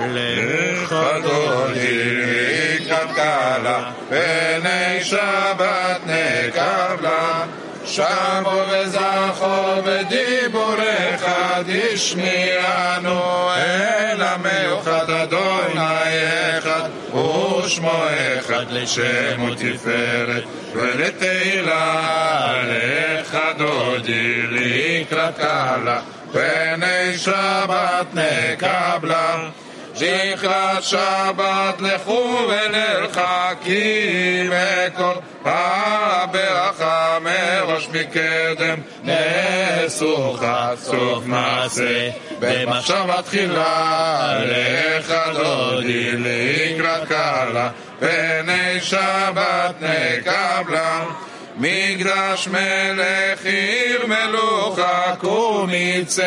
לך 0.00 0.94
דודי 1.22 2.14
לקראת 2.80 3.08
קלה, 3.14 3.90
פני 4.08 5.04
שבת 5.04 6.00
נקבלה. 6.06 7.44
שבו 7.86 8.62
וזכור 8.70 9.80
בדיבורך 9.84 11.24
תשמיענו 11.66 13.50
אל 13.56 14.22
המיוחד 14.22 15.10
אדוני 15.10 16.58
אחד 16.58 16.88
ושמו 17.14 18.02
אחד 18.38 18.64
לשם 18.70 19.42
ותפארת 19.50 20.44
ולתהילה 20.72 22.02
לך 22.64 23.38
דודי 23.58 24.42
לקראת 24.50 25.36
קלה 25.36 26.00
פני 26.32 27.18
שבת 27.18 28.06
נקבלה 28.14 29.36
זכרת 29.96 30.82
שבת 30.82 31.80
לכו 31.80 32.48
ונרחקים 32.48 33.70
מכל 34.50 35.12
הברכה 35.44 37.18
מראש 37.20 37.88
מקדם 37.88 38.80
נעשוך 39.02 40.42
סוף 40.76 41.24
מעשה 41.26 42.10
במחשבה 42.40 43.22
תחילה 43.22 44.38
לך 44.44 45.14
דודי 45.34 46.12
לקראת 46.12 47.08
קלה 47.08 47.70
פני 47.98 48.80
שבת 48.80 49.74
נקבלה 49.80 51.04
מקדש 51.56 52.48
מלך 52.48 53.44
עיר 53.44 54.06
מלוכה 54.06 55.14
קומיצי 55.18 56.22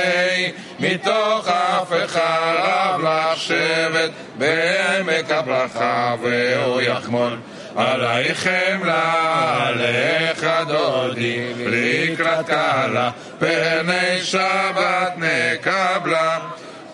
מתוך 0.80 1.48
אף 1.48 1.92
רב 2.16 3.02
לשבת 3.04 4.12
בעמק 4.38 5.32
הברכה 5.32 6.16
והוא 6.22 6.82
יחמול. 6.82 7.38
עלייך 7.76 8.48
חמלה 8.48 9.72
לך 9.76 10.48
דודי 10.68 11.54
לקראת 11.58 12.46
קלה 12.46 13.12
פני 13.40 14.22
שבת 14.24 15.14
נקבלה 15.18 16.40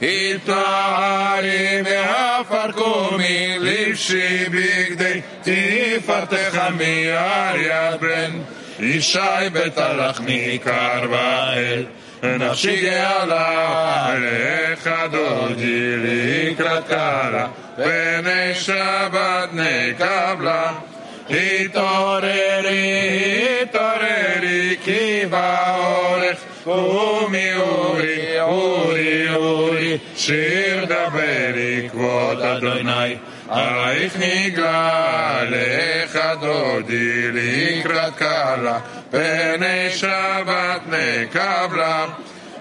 התארי 0.02 1.82
מעפר 1.82 2.72
קומי 2.72 3.56
לבשי 3.60 4.44
בגדי 4.44 5.20
תפארתך 5.42 6.60
מיער 6.78 7.56
יד 7.56 8.00
ברן 8.00 8.40
ישי 8.80 9.18
בית 9.52 9.78
הלחמי 9.78 10.58
קרבאל 10.64 11.84
נפשי 12.22 12.76
גאלה 12.82 14.14
לך 14.18 14.90
דודי 15.10 15.96
לקראת 15.96 16.88
קלה 16.88 17.46
פני 17.76 18.54
שבת 18.54 19.48
נקבלה 19.52 20.72
התעוררי, 21.30 22.32
התעוררי, 23.62 24.76
כי 24.84 25.22
באורך 25.30 26.38
קומי 26.66 27.53
אורי, 27.55 28.41
אורי, 28.41 29.35
אורי, 29.35 29.97
שיר 30.16 30.85
דברי 30.85 31.89
כבוד 31.91 32.41
אדוני, 32.41 33.16
עלייך 33.49 34.13
נגלה, 34.19 35.44
לך 35.49 36.19
דודי 36.41 37.31
לקראת 37.31 38.16
קלה, 38.16 38.80
פני 39.11 39.89
שבת 39.89 40.81
נקבלה. 40.88 42.05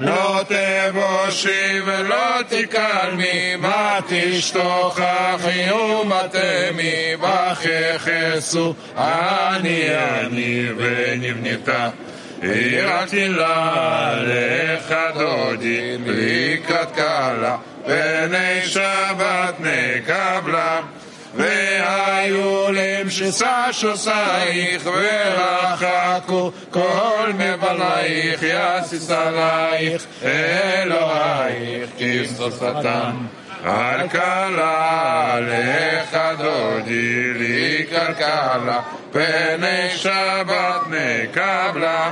לא 0.00 0.40
תבושי 0.48 1.80
ולא 1.84 2.42
תקלמי, 2.48 3.56
מה 3.56 3.98
תשתוכחי 4.08 5.70
ומתמי, 5.72 7.14
וככסו 7.20 8.74
אני 8.96 9.82
אני 9.96 10.66
ונבנתה. 10.76 11.88
יראתי 12.42 13.28
לה 13.28 14.14
לך 14.16 14.94
דודי 15.14 15.96
לקראת 16.06 16.90
קלה, 16.94 17.56
פני 17.84 18.62
שבת 18.64 19.54
נקבלה. 19.60 20.80
והיו 21.36 22.66
למשסה 22.72 23.72
שוסייך 23.72 24.86
ורחקו 24.86 26.52
כל 26.70 27.30
מבלייך 27.34 28.40
יסיס 28.42 29.10
עלייך 29.10 30.06
אלוהיך 30.22 31.90
כסוס 31.98 32.62
קלה 34.08 35.38
לך 35.40 36.18
דודי 36.38 37.34
לקראת 37.34 38.16
קלה 38.16 38.80
פני 39.12 39.90
שבת 39.96 40.80
נקבלה 40.90 42.10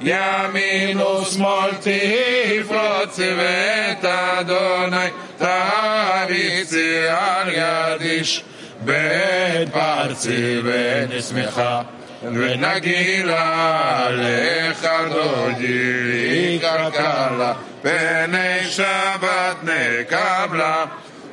ימין 0.00 1.00
ושמאל 1.00 1.70
תפרוץ 1.80 3.18
ואת 3.18 4.04
אדוני 4.04 5.06
תריצי 5.38 6.98
על 7.08 7.48
יד 7.48 8.00
איש 8.00 8.44
בית 8.80 9.68
פרצי 9.72 10.60
ונשמחה 10.64 11.82
ונגילה 12.22 14.08
לך 14.10 14.88
דודי 15.12 16.58
קלה 16.92 17.52
פני 17.82 18.70
שבת 18.70 19.56
נקבלה. 19.62 20.84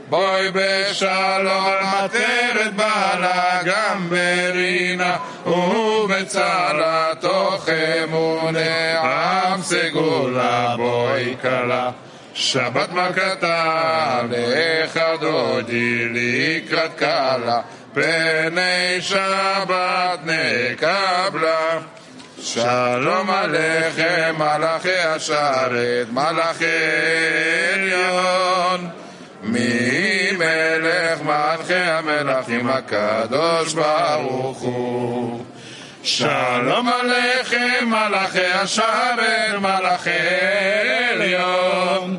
בואי 0.10 0.48
בשלום 0.54 1.74
עטרת 1.84 2.74
בעלה 2.76 3.62
גם 3.66 4.10
ברינה 4.10 5.18
ובצלה 5.46 7.12
תוך 7.20 7.70
אמונה 8.04 9.02
עם 9.02 9.62
סגולה 9.62 10.76
בואי 10.78 11.36
כלה 11.42 11.92
שבת 12.37 12.93
מלכתה 12.93 14.21
לך 14.29 15.01
דודי 15.21 16.09
לקראת 16.09 16.95
קלה 16.97 17.61
פני 17.95 19.01
שבת 19.01 20.21
נקבלה 20.25 21.79
שלום 22.43 23.31
עליכם 23.31 24.35
מלאכי 24.39 24.99
השרת 24.99 26.07
מלאכי 26.13 26.65
עליון 27.75 28.89
ממלך 29.43 31.23
מלכי 31.23 31.75
המלכים 31.75 32.69
הקדוש 32.69 33.75
ברוך 33.75 34.59
הוא 34.59 35.45
שלום 36.03 36.89
עליכם 36.89 37.85
מלאכי 37.87 38.47
השרת 38.47 39.59
מלאכי 39.61 40.11
עליון 41.11 42.19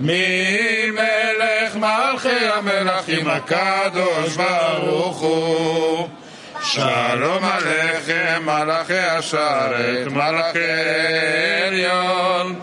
ממלך 0.00 1.76
מלכי 1.76 2.46
המלכים? 2.54 3.28
הקדוש 3.28 4.36
ברוך 4.36 5.20
הוא. 5.20 6.08
שלום 6.62 7.44
עליכם 7.44 8.42
מלאכי 8.44 8.98
השרת 8.98 10.06
מלאכי 10.10 10.58
עליון. 11.66 12.60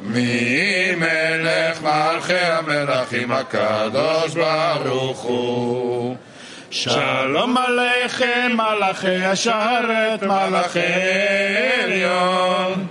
ממלך 0.00 1.82
מלכי 1.82 2.34
המלכים? 2.34 3.32
הקדוש 3.32 4.34
ברוך 4.34 5.20
הוא. 5.20 6.16
שלום 6.70 7.56
עליכם 7.56 8.52
מלאכי 8.54 9.24
השרת 9.24 10.22
מלאכי 10.22 10.80
עליון. 11.84 12.86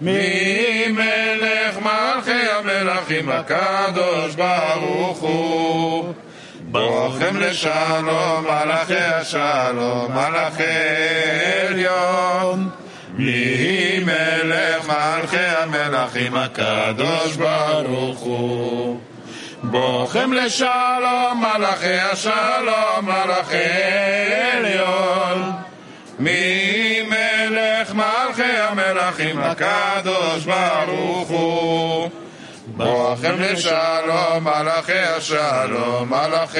ממלך 0.00 1.78
מלכי 1.82 2.25
המלכים 2.76 3.28
הקדוש 3.28 4.34
ברוך 4.34 5.18
הוא. 5.18 6.14
בוכם 6.60 7.36
לשלום 7.36 8.44
מלאכי 8.44 8.94
השלום 8.94 10.12
מלאכי 10.12 10.62
עליון. 11.68 12.68
ממלך 13.18 14.88
מלכי 14.88 15.36
המלכים 15.36 16.36
הקדוש 16.36 17.36
ברוך 17.36 18.18
הוא? 18.20 19.00
בוכם 19.62 20.32
לשלום 20.32 21.44
מלאכי 21.44 21.98
השלום 22.12 23.02
מלאכי 23.02 23.56
עליון. 24.52 25.52
ממלך 26.18 27.94
מלכי 27.94 28.42
המלכים 28.42 29.38
הקדוש 29.38 30.44
ברוך 30.44 31.28
הוא 31.28 32.10
בוכם 32.76 33.34
לשלום, 33.38 34.44
מלאכי 34.44 34.98
השלום, 34.98 36.10
מלאכי 36.10 36.58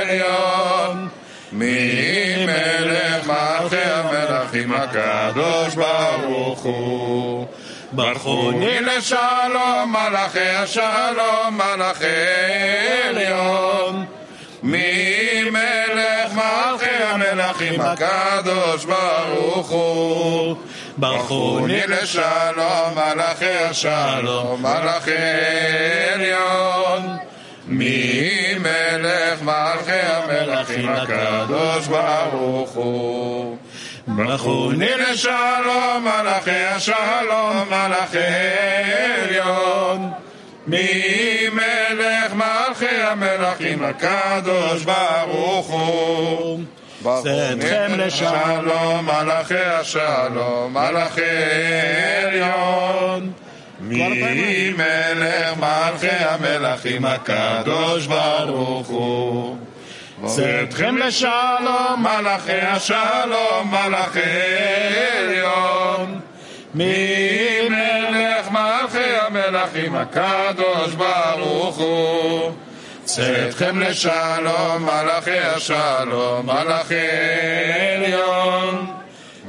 עליון. 0.00 1.08
מי 1.52 2.46
מלך 2.46 3.26
מלאכי 3.26 3.76
המלאכים 3.76 4.72
הקדוש 4.72 5.74
ברוך 5.74 6.62
הוא. 6.62 7.46
ברכוני 7.92 8.80
לשלום, 8.80 9.96
מלאכי 9.96 10.48
השלום, 10.48 11.58
מלאכי 11.58 12.06
עליון. 13.08 14.04
מי 14.62 15.50
מלך 15.50 16.32
מלאכי 16.32 17.04
המלאכים 17.04 17.80
הקדוש 17.80 18.84
ברוך 18.84 19.70
הוא. 19.70 20.56
ברכוני 21.00 21.80
לשלום 21.86 22.94
מלאכי 22.94 23.56
השלום 23.56 24.62
מלאכי 24.62 25.12
עליון. 26.14 27.16
מי 27.66 28.54
מלך 28.58 29.42
מלכי 29.42 29.92
המלכים? 29.92 30.88
הקדוש 30.88 31.86
ברוך 31.86 32.70
הוא. 32.70 33.56
ברכוני 34.06 34.90
לשלום 34.96 36.04
מלאכי 36.04 36.64
השלום 36.64 37.68
מלאכי 37.70 38.18
עליון. 39.22 40.10
מי 40.66 41.48
מלך 41.52 42.34
מלכי 42.34 42.96
המלכים? 42.96 43.84
הקדוש 43.84 44.84
ברוך 44.84 45.70
הוא 45.70 46.60
צאתכם 47.02 47.92
לשלום 47.96 49.06
מלאכי 49.06 49.54
השלום 49.58 50.74
מלאכי 50.74 51.22
עליון. 52.26 53.32
מי 53.80 54.72
מלך 54.76 55.56
מלכי 55.58 56.06
המלכים 56.10 57.04
הקדוש 57.04 58.06
ברוך 58.06 58.88
הוא. 58.88 59.56
צאתכם 60.24 60.96
לשלום 60.96 61.96
מלאכי 61.98 62.60
השלום 62.60 63.70
מלאכי 63.70 64.20
עליון. 65.18 66.20
מי 66.74 67.68
מלך 67.68 68.50
מלכי 68.50 69.16
המלכים 69.20 69.94
הקדוש 69.94 70.94
ברוך 70.94 71.76
הוא 71.76 72.52
צאתכם 73.14 73.80
לשלום 73.80 74.82
מלאכי 74.82 75.38
השלום 75.38 76.46
מלאכי 76.46 76.94
עליון. 77.96 78.86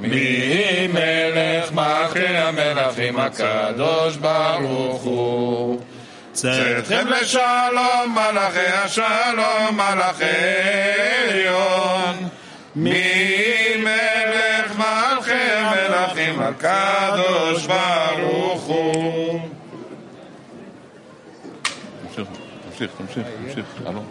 מי 0.02 0.88
מלך 0.94 1.72
מלכי 1.72 2.28
המלכים 2.28 3.20
הקדוש 3.20 4.16
ברוך 4.16 5.02
הוא. 5.02 5.80
צאתכם 6.34 7.08
לשלום 7.08 8.16
מלאכי 8.16 8.72
השלום 8.74 9.72
מלאכי 9.72 10.26
עליון. 11.30 12.30
מי 12.76 13.76
מלך 13.78 14.78
מלכי 14.78 15.52
המלכים 15.52 16.42
הקדוש 16.42 17.68
ברוך 17.68 18.64
הוא 18.64 19.31
תמשיך, 22.81 22.91
תמשיך, 22.99 23.27
תמשיך. 23.47 23.67
אלון, 23.87 24.07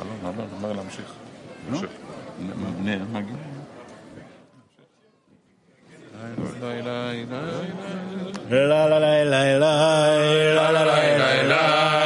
אלון, 0.00 0.34
אלון, 0.34 0.48
אומר 0.52 0.72
להמשיך. 0.72 1.12
תמשיך. 1.70 1.90
נ- 2.40 2.88
נ- 2.88 3.12
מגיע. 3.12 3.36
La 8.50 8.68
la 8.70 8.86
la 8.88 8.98
la 8.98 9.08
la 9.24 9.42
la 9.58 9.72
la 10.56 10.70
la 10.72 10.82
la 10.84 11.42
la 11.52 12.05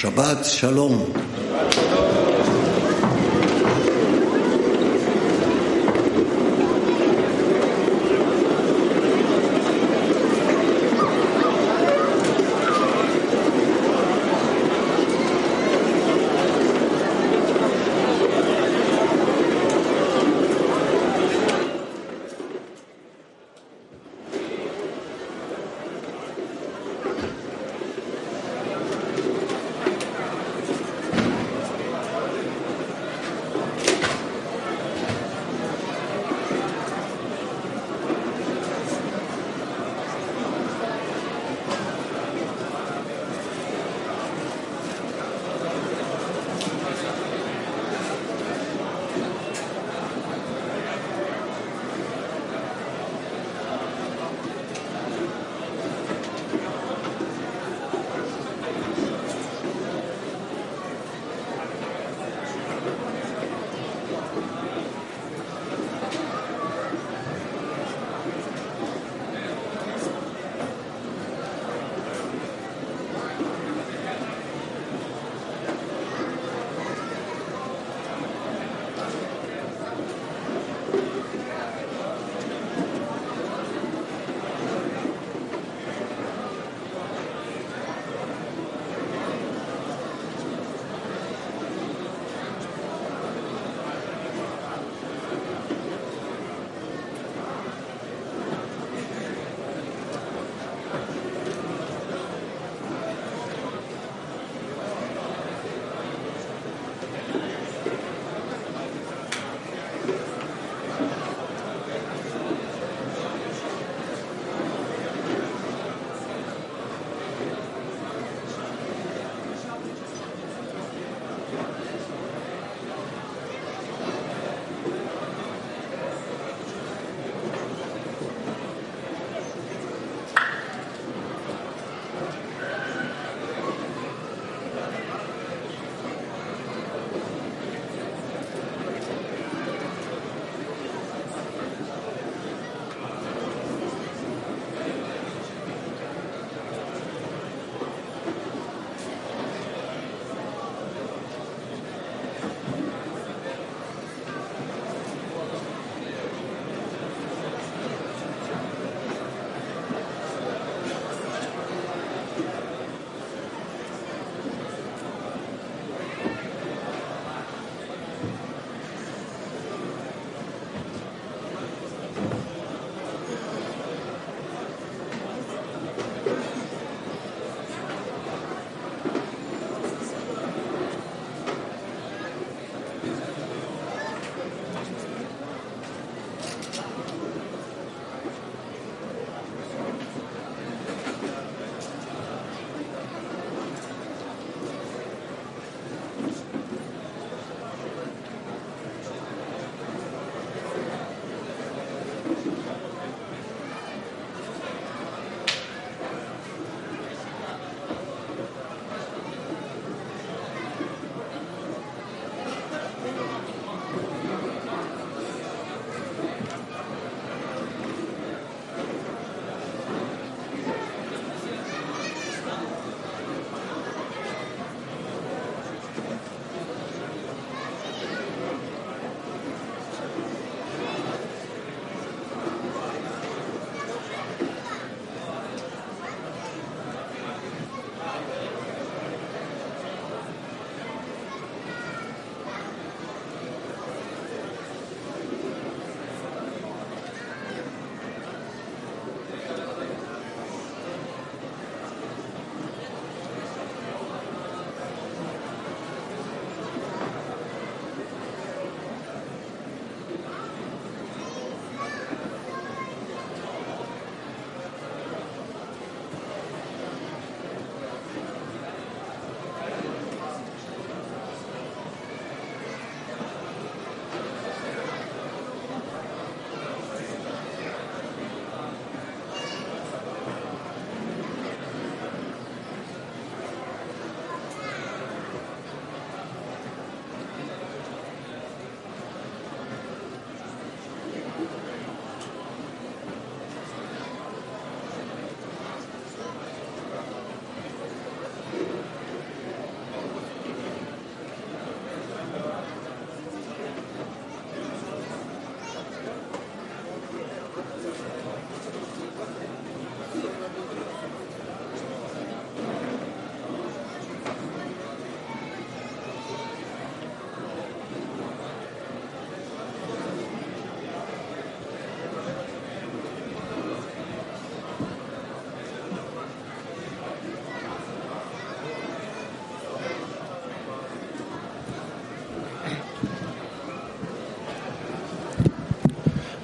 Shabbat 0.00 0.48
Shalom. 0.48 1.29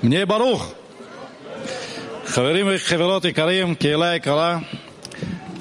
נהיה 0.06 0.26
ברוך. 0.26 0.74
חברים 2.26 2.68
וחברות 2.70 3.26
יקרים, 3.26 3.76
קהילה 3.76 4.16
יקרה, 4.16 4.60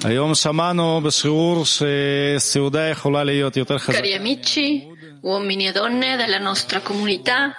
היום 0.03 0.35
שמענו 0.35 1.01
בשיעור 1.01 1.63
שסעודה 1.65 2.87
יכולה 2.87 3.23
להיות 3.23 3.57
יותר 3.57 3.77
חזקה. 3.77 3.99
Cari 3.99 4.13
amici, 4.13 4.87
uomini 5.21 5.67
e 5.67 5.71
donne 5.71 6.17
della 6.17 6.39
nostra 6.39 6.81
comunità, 6.81 7.53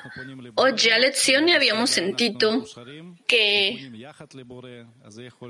oggi 0.55 0.91
a 0.91 0.99
lezione 0.99 1.55
abbiamo 1.55 1.87
sentito 1.87 2.69
che 3.25 3.91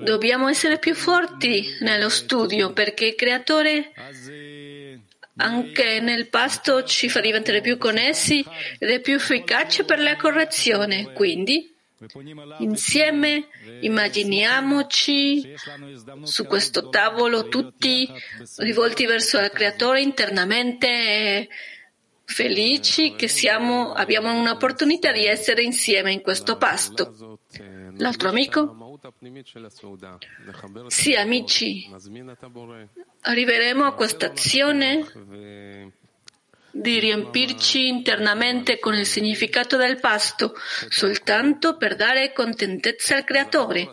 dobbiamo 0.04 0.48
essere 0.48 0.78
più 0.78 0.94
forti 0.94 1.64
nello 1.80 2.10
studio 2.10 2.72
perché 2.72 3.06
il 3.06 3.14
creatore 3.14 3.92
anche 5.37 5.99
nel 5.99 6.29
pasto 6.29 6.83
ci 6.83 7.09
fa 7.09 7.19
diventare 7.19 7.61
più 7.61 7.77
connessi 7.77 8.45
ed 8.77 8.89
è 8.89 8.99
più 8.99 9.15
efficace 9.15 9.83
per 9.83 9.99
la 9.99 10.15
correzione. 10.15 11.11
Quindi, 11.13 11.75
insieme 12.59 13.47
immaginiamoci 13.81 15.55
su 16.23 16.45
questo 16.45 16.89
tavolo 16.89 17.47
tutti 17.47 18.07
rivolti 18.57 19.07
verso 19.07 19.39
il 19.39 19.49
creatore 19.49 20.01
internamente 20.01 21.47
felici 22.27 23.15
che 23.15 23.29
siamo, 23.29 23.93
abbiamo 23.93 24.37
un'opportunità 24.37 25.13
di 25.13 25.25
essere 25.25 25.63
insieme 25.63 26.11
in 26.11 26.21
questo 26.21 26.57
pasto. 26.57 27.39
L'altro 27.95 28.29
amico? 28.29 28.99
Sì, 30.87 31.15
amici, 31.15 31.89
arriveremo 33.21 33.85
a 33.85 33.93
questa 33.93 34.27
azione 34.27 35.05
di 36.69 36.99
riempirci 36.99 37.87
internamente 37.87 38.77
con 38.77 38.93
il 38.93 39.05
significato 39.05 39.77
del 39.77 39.99
pasto 39.99 40.53
soltanto 40.89 41.77
per 41.77 41.95
dare 41.95 42.33
contentezza 42.33 43.15
al 43.15 43.23
creatore 43.23 43.89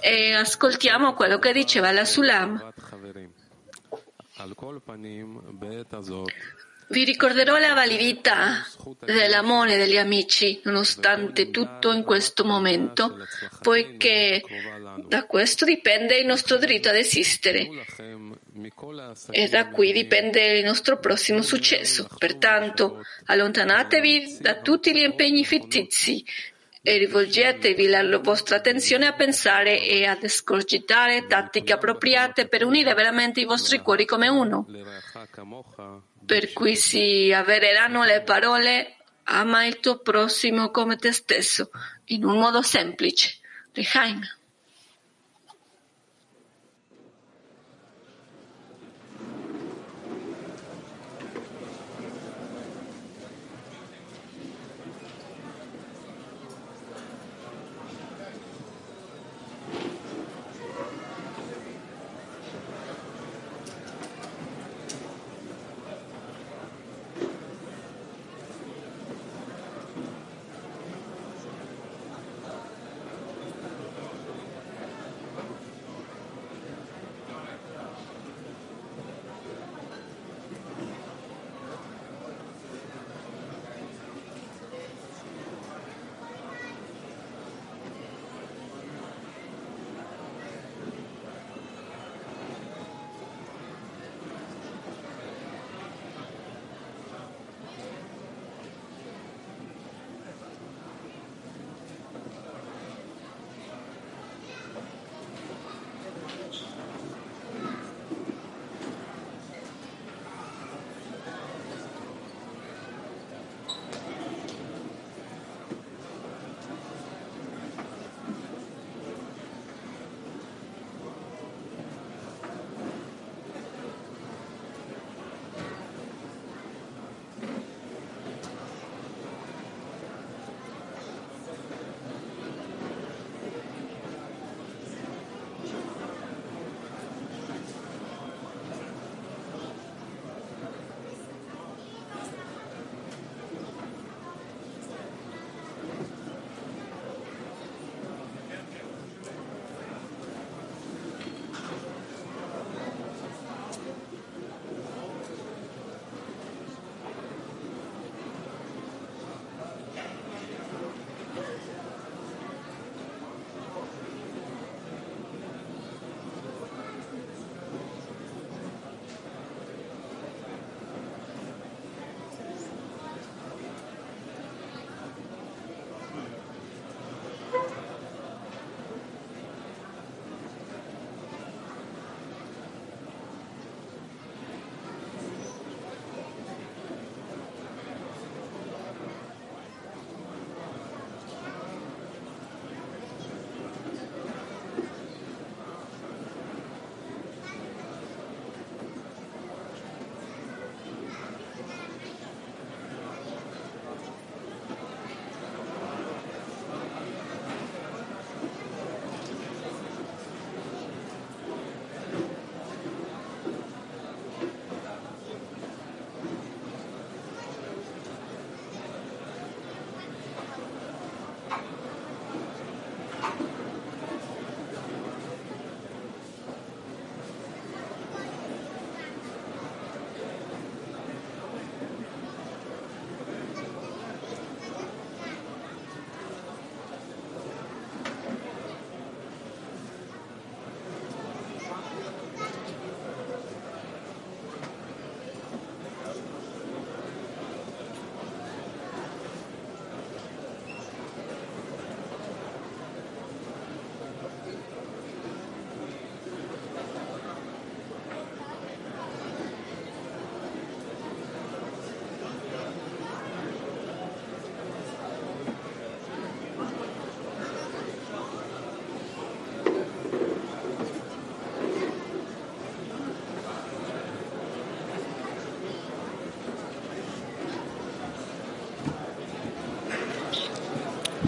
e 0.00 0.34
ascoltiamo 0.34 1.14
quello 1.14 1.38
che 1.38 1.52
diceva 1.52 1.92
la 1.92 2.04
Sulam. 2.04 2.72
Vi 6.90 7.04
ricorderò 7.04 7.58
la 7.58 7.74
validità 7.74 8.66
dell'amore 9.00 9.76
degli 9.76 9.98
amici, 9.98 10.60
nonostante 10.64 11.50
tutto 11.50 11.92
in 11.92 12.02
questo 12.02 12.44
momento, 12.44 13.18
poiché 13.60 14.42
da 15.06 15.24
questo 15.26 15.66
dipende 15.66 16.16
il 16.16 16.26
nostro 16.26 16.56
diritto 16.56 16.88
ad 16.88 16.96
esistere 16.96 17.68
e 19.30 19.48
da 19.48 19.68
qui 19.68 19.92
dipende 19.92 20.58
il 20.58 20.64
nostro 20.64 20.98
prossimo 20.98 21.42
successo. 21.42 22.08
Pertanto, 22.16 23.04
allontanatevi 23.26 24.38
da 24.40 24.60
tutti 24.60 24.92
gli 24.92 25.02
impegni 25.02 25.44
fittizi 25.44 26.24
e 26.80 26.96
rivolgetevi 26.96 27.86
la 27.86 28.18
vostra 28.18 28.56
attenzione 28.56 29.06
a 29.06 29.12
pensare 29.12 29.82
e 29.82 30.06
ad 30.06 30.22
escogitare 30.22 31.26
tattiche 31.26 31.74
appropriate 31.74 32.48
per 32.48 32.64
unire 32.64 32.94
veramente 32.94 33.40
i 33.40 33.44
vostri 33.44 33.78
cuori 33.80 34.06
come 34.06 34.28
uno 34.28 34.66
per 36.28 36.52
cui 36.52 36.76
si 36.76 37.32
avvereranno 37.32 38.04
le 38.04 38.20
parole 38.20 38.96
ama 39.24 39.64
il 39.64 39.80
tuo 39.80 40.00
prossimo 40.00 40.70
come 40.70 40.96
te 40.96 41.10
stesso, 41.10 41.70
in 42.08 42.22
un 42.22 42.38
modo 42.38 42.60
semplice. 42.60 43.38
Rehaim. 43.72 44.20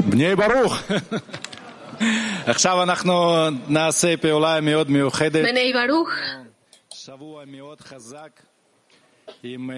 בני 0.10 0.36
ברוך. 0.36 0.78
עכשיו 2.46 2.84
אנחנו 2.84 3.46
נעשה 3.68 4.18
פעולה 4.18 4.62
מאוד 4.62 4.90
מיוחדת. 4.92 5.46
Bnei 5.46 5.76
Baruch 5.76 6.46
שבוע 6.94 7.46
מאוד 7.46 7.82
חזק 7.82 8.42
עם 9.44 9.72
אה, 9.72 9.76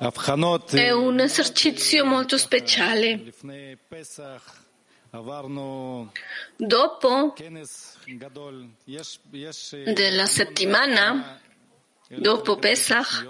הבחנות. 0.00 0.74
è 0.74 0.92
un 0.94 1.20
esercizio 1.20 2.04
molto 2.04 2.38
speciale. 2.38 3.18
לפני 3.26 3.74
פסח 3.88 4.64
עברנו 5.12 6.06
Dopo 6.62 7.32
כנס 7.36 7.96
גדול. 8.08 8.66
יש, 8.88 9.18
יש 9.32 9.74
אה, 9.74 9.92
della 9.94 10.26
settimana, 10.26 11.36
dopo 12.10 12.56
Pesach, 12.56 13.24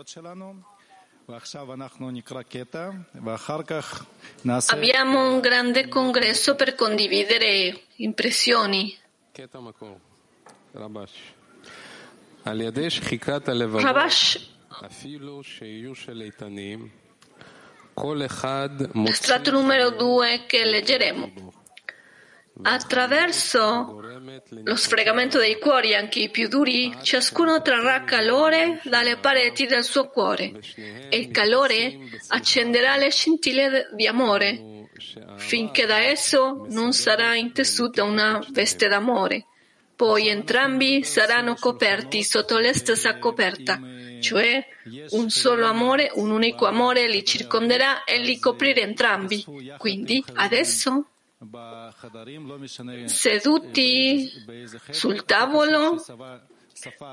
Abbiamo 4.74 5.32
un 5.32 5.40
grande 5.40 5.88
congresso 5.88 6.56
per 6.56 6.74
condividere 6.74 7.84
impressioni. 7.98 8.98
Rabash 13.82 14.50
Strato 19.14 19.52
numero 19.52 19.92
due 19.92 20.46
che 20.48 20.64
leggeremo. 20.66 21.54
Attraverso 22.62 24.02
lo 24.64 24.76
sfregamento 24.76 25.40
dei 25.40 25.58
cuori, 25.60 25.96
anche 25.96 26.20
i 26.20 26.30
più 26.30 26.48
duri, 26.48 26.94
ciascuno 27.02 27.62
trarrà 27.62 28.04
calore 28.04 28.82
dalle 28.84 29.18
pareti 29.18 29.66
del 29.66 29.84
suo 29.84 30.10
cuore 30.10 30.60
e 31.10 31.18
il 31.18 31.32
calore 31.32 31.98
accenderà 32.28 32.98
le 32.98 33.12
scintille 33.12 33.90
di 33.94 34.08
amore 34.08 34.88
finché 35.38 35.86
da 35.86 36.00
esso 36.00 36.66
non 36.70 36.94
sarà 36.94 37.36
intessuta 37.36 38.04
una 38.04 38.44
veste 38.52 38.88
d'amore. 38.88 39.46
Poi 39.96 40.28
entrambi 40.28 41.04
saranno 41.04 41.56
coperti 41.56 42.24
sotto 42.24 42.58
la 42.58 42.74
stessa 42.74 43.18
coperta, 43.18 43.80
cioè 44.22 44.66
un 45.10 45.30
solo 45.30 45.66
amore, 45.66 46.10
un 46.16 46.32
unico 46.32 46.66
amore 46.66 47.08
li 47.10 47.26
circonderà 47.26 48.04
e 48.04 48.20
li 48.20 48.40
coprirà 48.40 48.82
entrambi. 48.82 49.44
Quindi 49.78 50.24
adesso 50.36 51.06
seduti 53.06 54.30
sul 54.90 55.24
tavolo, 55.24 55.98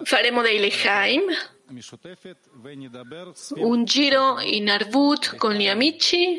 faremo 0.03 0.43
dei 0.43 0.59
lehaim, 0.59 1.23
un 3.57 3.85
giro 3.85 4.41
in 4.41 4.69
Arvut 4.69 5.37
con 5.37 5.53
gli 5.53 5.69
amici. 5.69 6.39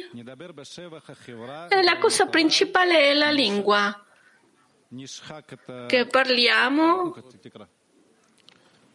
E 1.69 1.83
la 1.83 1.97
cosa 1.97 2.25
principale 2.25 3.09
è 3.09 3.13
la 3.13 3.31
lingua. 3.31 4.05
che 5.87 6.07
parliamo 6.07 7.13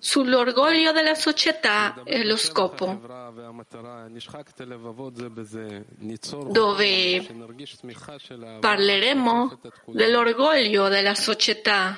sull'orgoglio 0.04 0.90
della 0.90 1.14
società 1.14 2.02
e 2.02 2.24
lo 2.24 2.34
scopo, 2.34 3.00
dove 6.50 7.26
parleremo 8.58 9.60
dell'orgoglio 9.86 10.88
della 10.88 11.14
società. 11.14 11.96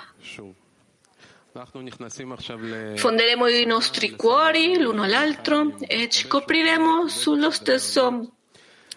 Fonderemo 2.96 3.46
i 3.48 3.64
nostri 3.64 4.10
cuori 4.10 4.78
l'uno 4.78 5.04
all'altro 5.04 5.74
e 5.78 6.10
ci 6.10 6.26
copriremo 6.26 7.08
sullo 7.08 7.50
stesso 7.50 8.33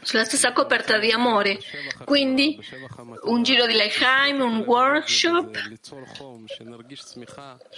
sulla 0.08 0.24
stessa 0.24 0.54
coperta 0.54 0.98
di 1.00 1.12
amore. 1.12 1.60
Quindi 2.06 2.58
un 3.24 3.44
giro 3.44 3.66
di 3.66 3.74
Lechaim, 3.74 4.40
un 4.40 4.60
workshop. 4.60 5.58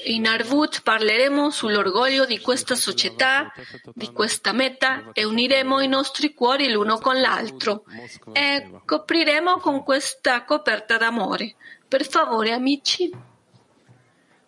In 0.05 0.27
Arvut 0.27 0.83
parleremo 0.83 1.49
sull'orgoglio 1.49 2.25
di 2.25 2.39
questa 2.39 2.75
società, 2.75 3.51
di 3.95 4.11
questa 4.11 4.51
meta 4.51 5.09
e 5.11 5.23
uniremo 5.23 5.79
i 5.79 5.87
nostri 5.87 6.35
cuori 6.35 6.71
l'uno 6.71 6.99
con 6.99 7.19
l'altro 7.19 7.83
e 8.31 8.79
copriremo 8.85 9.57
con 9.57 9.83
questa 9.83 10.43
coperta 10.43 10.97
d'amore. 10.97 11.55
Per 11.87 12.07
favore 12.07 12.51
amici, 12.51 13.11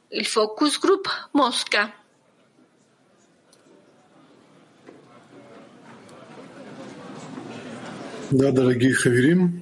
il 0.10 0.26
focus 0.28 0.78
group 0.78 1.30
Mosca. 1.32 1.96
Да, 8.32 8.50
дорогие 8.54 8.94
хаверим, 8.94 9.62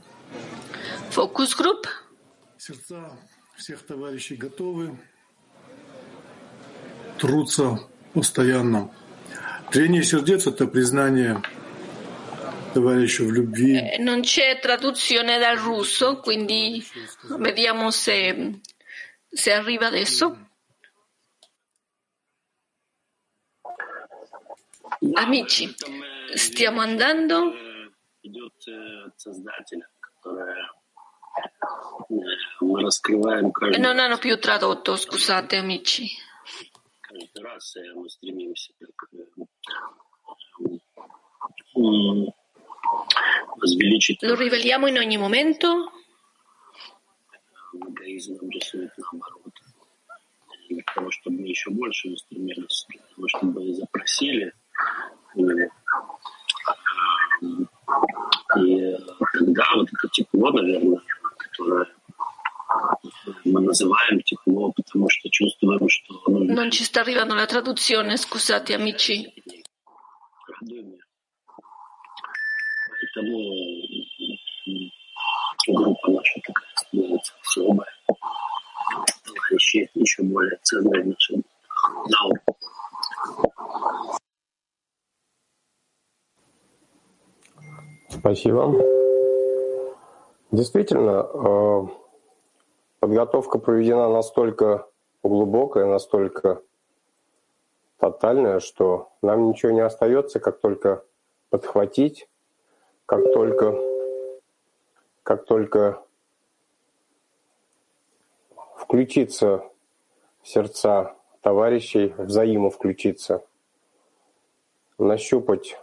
Group, 1.16 1.88
сердца 2.56 3.18
всех 3.58 3.84
товарищей 3.84 4.36
готовы, 4.36 4.96
трутся 7.18 7.80
постоянно. 8.14 8.92
Трение 9.72 10.04
сердец– 10.04 10.46
это 10.48 10.68
признание 10.68 11.42
товарища 12.76 13.24
в 13.24 13.32
любви, 13.32 13.76
Eh, 13.76 13.98
non 13.98 14.22
c'è 14.22 14.60
traduzione 14.60 15.40
dal 15.40 15.58
russo, 15.58 16.20
quindi 16.20 16.86
vediamo 17.40 17.90
se, 17.90 18.60
se 19.32 19.52
arriva 19.52 19.88
adesso. 19.88 20.38
Amici, 25.16 25.74
stiamo 26.36 26.82
andando 26.82 27.68
идет 28.29 28.55
э, 28.69 29.05
от 29.07 29.21
Создателя, 29.21 29.87
которое 30.01 30.57
э, 32.11 32.15
мы 32.61 32.83
раскрываем 32.83 33.53
каждый, 33.53 33.81
Non 33.81 33.99
hanno 33.99 34.19
più 34.19 34.39
tradotto, 34.39 34.97
scusate 34.97 35.57
amici. 35.57 36.09
каждый 37.01 37.43
раз, 37.43 37.77
и 37.77 37.91
мы 37.95 38.09
стремимся 38.09 38.73
так, 38.81 39.09
э, 39.13 39.25
м, 41.77 42.33
возвеличить 43.57 44.23
Lo 44.23 44.35
riveliamo 44.35 44.87
in 44.89 44.99
ogni 44.99 45.17
momento, 45.19 45.91
эгоизм 47.75 48.37
нам 48.41 48.51
рисует 48.51 48.93
наоборот. 48.99 49.53
И 50.69 50.75
Для 50.75 50.83
того, 50.95 51.11
чтобы 51.11 51.41
мы 51.41 51.49
еще 51.49 51.71
больше 51.71 52.09
мы 52.09 52.17
стремились, 52.17 52.87
для 52.89 53.01
того, 53.15 53.29
чтобы 53.29 53.75
запросили 53.75 54.53
именно. 55.35 55.69
И 58.58 58.98
тогда 59.34 59.64
вот 59.76 59.88
это 59.88 60.10
тепло, 60.12 60.52
наверное, 60.52 61.02
которое 61.38 61.86
мы 63.46 63.62
называем 63.62 64.22
тепло, 64.22 64.72
потому 64.72 65.08
что 65.10 65.30
чувствуем, 65.30 65.88
что 65.90 66.22
оно 66.26 66.40
non 66.44 66.72
ci 66.72 66.84
sta 66.84 67.02
arrivando 67.02 67.34
la 67.34 67.46
traduzione, 67.46 68.18
scusate 68.18 68.74
amici. 68.74 69.34
Поэтому 73.00 73.40
группа 75.68 76.12
наша 76.12 76.40
такая 76.46 76.74
становится 76.76 77.34
особая. 77.42 77.94
Товарищи 79.24 79.90
еще 79.94 80.24
более 80.24 80.58
ценные 80.64 81.04
в 81.04 81.08
нашем 81.08 81.44
Спасибо. 88.20 88.74
Действительно, 90.52 91.30
э, 91.32 91.88
подготовка 93.00 93.60
проведена 93.60 94.10
настолько 94.10 94.88
глубокая, 95.24 95.86
настолько 95.86 96.62
тотальная, 97.98 98.60
что 98.60 99.10
нам 99.22 99.48
ничего 99.48 99.72
не 99.72 99.82
остается, 99.82 100.40
как 100.40 100.60
только 100.60 101.04
подхватить, 101.50 102.28
как 103.06 103.32
только, 103.32 103.80
как 105.24 105.46
только 105.46 106.02
включиться 108.76 109.64
в 110.42 110.48
сердца 110.48 111.16
товарищей, 111.42 112.14
взаимо 112.18 112.70
включиться, 112.70 113.46
нащупать 114.98 115.78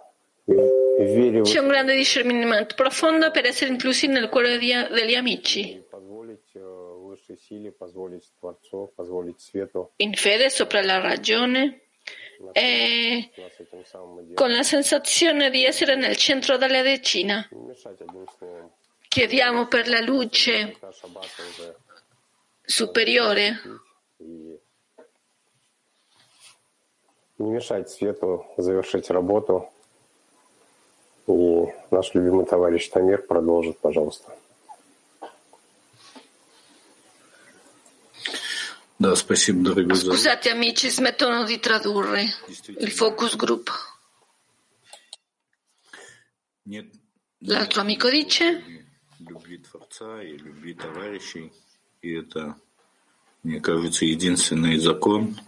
C'è 1.01 1.59
un 1.59 1.67
grande 1.67 1.95
discernimento 1.95 2.75
profondo 2.75 3.31
per 3.31 3.45
essere 3.45 3.71
inclusi 3.71 4.07
nel 4.07 4.29
cuore 4.29 4.57
di- 4.59 4.71
degli 4.91 5.15
amici, 5.15 5.83
позволить 5.89 6.53
э, 6.53 6.59
высшей 6.59 7.37
силе, 7.37 7.71
позволить 7.71 8.29
Творцу, 8.39 8.91
позволить 8.95 9.41
свету 9.41 9.91
in 9.97 10.13
fede 10.13 10.49
sopra 10.49 10.81
la 10.83 10.99
ragione 10.99 11.81
e 12.53 13.31
нас 13.37 13.51
этим 13.59 13.83
самым 13.85 14.19
и 14.19 14.23
делать. 14.25 14.35
con 14.37 14.51
la 14.51 14.63
sensazione 14.63 15.49
di 15.49 15.63
essere 15.65 15.95
nel 15.95 16.15
centro 16.17 16.57
della 16.57 16.83
decina. 16.83 17.47
Не 17.51 17.61
мешать 17.69 17.99
одним 17.99 18.27
словом. 18.37 18.71
Chiediamo 19.09 19.67
per 19.67 19.87
la 19.87 20.01
luce 20.01 20.75
Пока 20.79 20.93
шаббата 20.93 21.41
уже 21.49 21.75
superiore 22.67 23.57
и 24.19 24.59
не 27.39 27.49
мешать 27.49 27.89
свету 27.89 28.45
завершить 28.57 29.09
работу 29.09 29.67
и 31.26 31.66
Наш 31.90 32.14
любимый 32.14 32.46
товарищ 32.46 32.88
Тамир 32.88 33.22
продолжит, 33.22 33.78
пожалуйста. 33.78 34.32
Да, 38.98 39.14
спасибо, 39.14 39.62
дорогой. 39.62 39.96
Scusate 39.96 40.50
amici, 40.50 40.88
smettono 40.88 41.44
di 41.44 41.58
tradurre 41.58 42.24
il 42.78 42.90
focus 42.90 43.36
group. 43.36 43.70
Нет 46.64 46.86
L'altro 47.40 47.82
amico 47.82 48.08
dice, 48.08 48.62
любви 49.18 49.58
Творца 49.58 50.22
и 50.22 50.36
любви 50.36 50.74
товарищей. 50.74 51.52
И 52.00 52.12
это, 52.12 52.56
мне 53.42 53.60
кажется, 53.60 54.04
единственный 54.04 54.78
закон, 54.78 55.38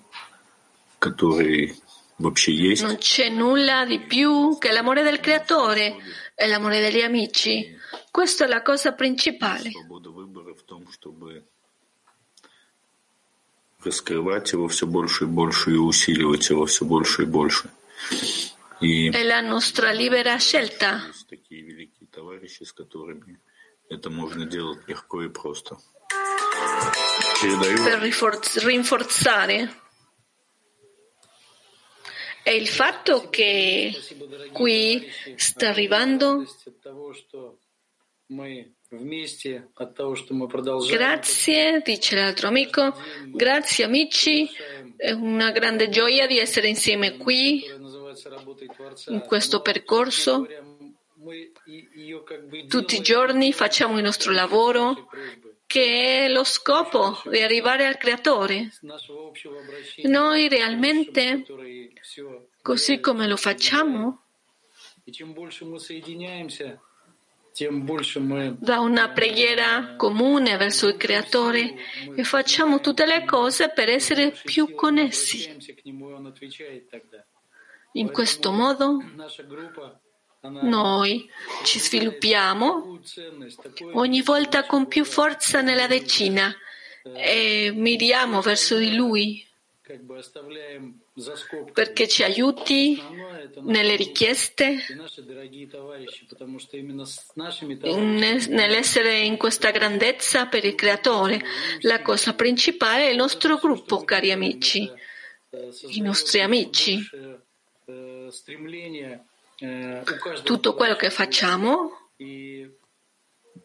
который. 0.98 1.74
non 2.17 2.97
c'è 2.97 3.29
nulla 3.29 3.85
di 3.85 3.99
più 3.99 4.57
che 4.59 4.71
l'amore 4.71 5.03
del 5.03 5.19
creatore 5.19 5.95
e 6.35 6.47
l'amore 6.47 6.79
degli 6.79 7.01
amici. 7.01 7.75
Questa 8.11 8.45
è 8.45 8.47
la 8.47 8.61
cosa 8.61 8.93
principale. 8.93 9.71
Свобода 9.71 10.09
выбора 10.09 10.53
в 10.53 10.63
том, 10.63 10.87
чтобы 10.91 11.43
раскрывать 13.83 14.51
его 14.53 14.67
все 14.67 14.85
больше 14.87 15.25
и 15.25 15.27
больше 15.27 15.71
и 15.71 15.75
усиливать 15.75 16.49
его 16.49 16.65
все 16.65 16.85
больше 16.85 17.23
и 17.23 17.25
больше. 17.25 17.69
И 18.79 19.09
È 19.11 19.23
la 19.23 19.41
nostra 19.41 19.91
libera 19.91 20.37
scelta. 20.37 21.01
есть 21.09 21.27
такие 21.27 21.61
великие 21.61 22.07
товарищи, 22.11 22.63
с 22.63 22.71
которыми 22.73 23.39
это 23.89 24.09
можно 24.09 24.45
делать 24.45 24.79
легко 24.87 25.23
и 25.23 25.29
просто. 25.29 25.77
Передаю 27.41 27.77
per 27.83 27.99
rifor- 28.01 28.41
rinforzare 28.63 29.69
e 32.42 32.54
il 32.56 32.68
fatto 32.68 33.28
che 33.28 33.92
qui 34.52 35.06
sta 35.36 35.68
arrivando 35.68 36.44
Grazie, 40.90 41.82
dice 41.84 42.16
l'altro 42.16 42.48
amico. 42.48 42.94
Grazie 43.26 43.84
amici, 43.84 44.48
è 44.96 45.12
una 45.12 45.50
grande 45.50 45.88
gioia 45.88 46.26
di 46.26 46.38
essere 46.38 46.68
insieme 46.68 47.16
qui 47.16 47.64
in 49.08 49.20
questo 49.20 49.60
percorso. 49.60 50.46
Tutti 52.68 52.96
i 52.96 53.00
giorni 53.00 53.52
facciamo 53.52 53.96
il 53.96 54.04
nostro 54.04 54.32
lavoro 54.32 55.08
che 55.68 56.24
è 56.24 56.28
lo 56.30 56.44
scopo 56.44 57.20
di 57.30 57.42
arrivare 57.42 57.84
al 57.86 57.98
creatore. 57.98 58.72
Noi 60.04 60.48
realmente, 60.48 61.44
così 62.62 63.00
come 63.00 63.28
lo 63.28 63.36
facciamo, 63.36 64.22
da 68.58 68.80
una 68.80 69.10
preghiera 69.10 69.94
comune 69.96 70.56
verso 70.56 70.88
il 70.88 70.96
Creatore 70.96 71.74
e 72.16 72.24
facciamo 72.24 72.80
tutte 72.80 73.04
le 73.04 73.26
cose 73.26 73.68
per 73.68 73.90
essere 73.90 74.32
più 74.44 74.74
connessi. 74.74 75.54
In 77.92 78.10
questo 78.10 78.52
modo 78.52 79.02
noi 80.40 81.28
ci 81.64 81.80
sviluppiamo 81.80 83.00
ogni 83.94 84.22
volta 84.22 84.66
con 84.66 84.86
più 84.86 85.04
forza 85.04 85.62
nella 85.62 85.88
decina 85.88 86.54
e 87.16 87.72
miriamo 87.74 88.40
verso 88.40 88.76
di 88.76 88.94
Lui 88.94 89.44
perché 91.72 92.06
ci 92.06 92.22
aiuti 92.22 93.02
nelle 93.62 93.96
richieste, 93.96 94.84
nell'essere 98.48 99.18
in 99.20 99.36
questa 99.36 99.70
grandezza 99.70 100.46
per 100.46 100.64
il 100.64 100.74
Creatore. 100.76 101.42
La 101.80 102.00
cosa 102.02 102.34
principale 102.34 103.08
è 103.08 103.10
il 103.10 103.16
nostro 103.16 103.56
gruppo, 103.56 104.04
cari 104.04 104.30
amici, 104.30 104.88
i 105.88 106.00
nostri 106.00 106.42
amici 106.42 107.00
больше, 109.59 109.65
э, 109.65 110.01
стремление 110.01 110.01
э, 110.01 110.01
у 110.01 110.19
каждого 110.19 110.43
Tutto 110.45 110.73
quello 110.75 110.95
che 110.95 111.09
facciamo 111.09 111.91
и 112.19 112.71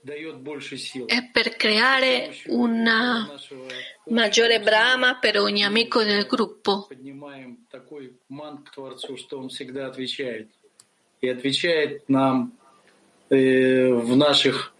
дает 0.02 0.38
больше 0.40 0.76
сил. 0.76 1.06
è 1.06 1.30
per 1.32 1.56
creare 1.56 2.34
una 2.46 3.26
Нашего 3.26 3.66
maggiore 4.10 4.60
brama 4.60 5.18
per 5.18 5.38
ogni 5.38 5.64
amico 5.64 6.02
del 6.02 6.26
gruppo. 6.26 6.86
поднимаем 6.88 7.66
такой 7.70 8.16
мант 8.28 8.68
к 8.68 8.74
Творцу, 8.74 9.16
что 9.16 9.38
Он 9.38 9.48
всегда 9.48 9.86
отвечает. 9.86 10.48
И 11.20 11.28
отвечает 11.28 12.08
нам 12.08 12.52
э, 13.30 13.90
в 13.92 14.16
наших 14.16 14.71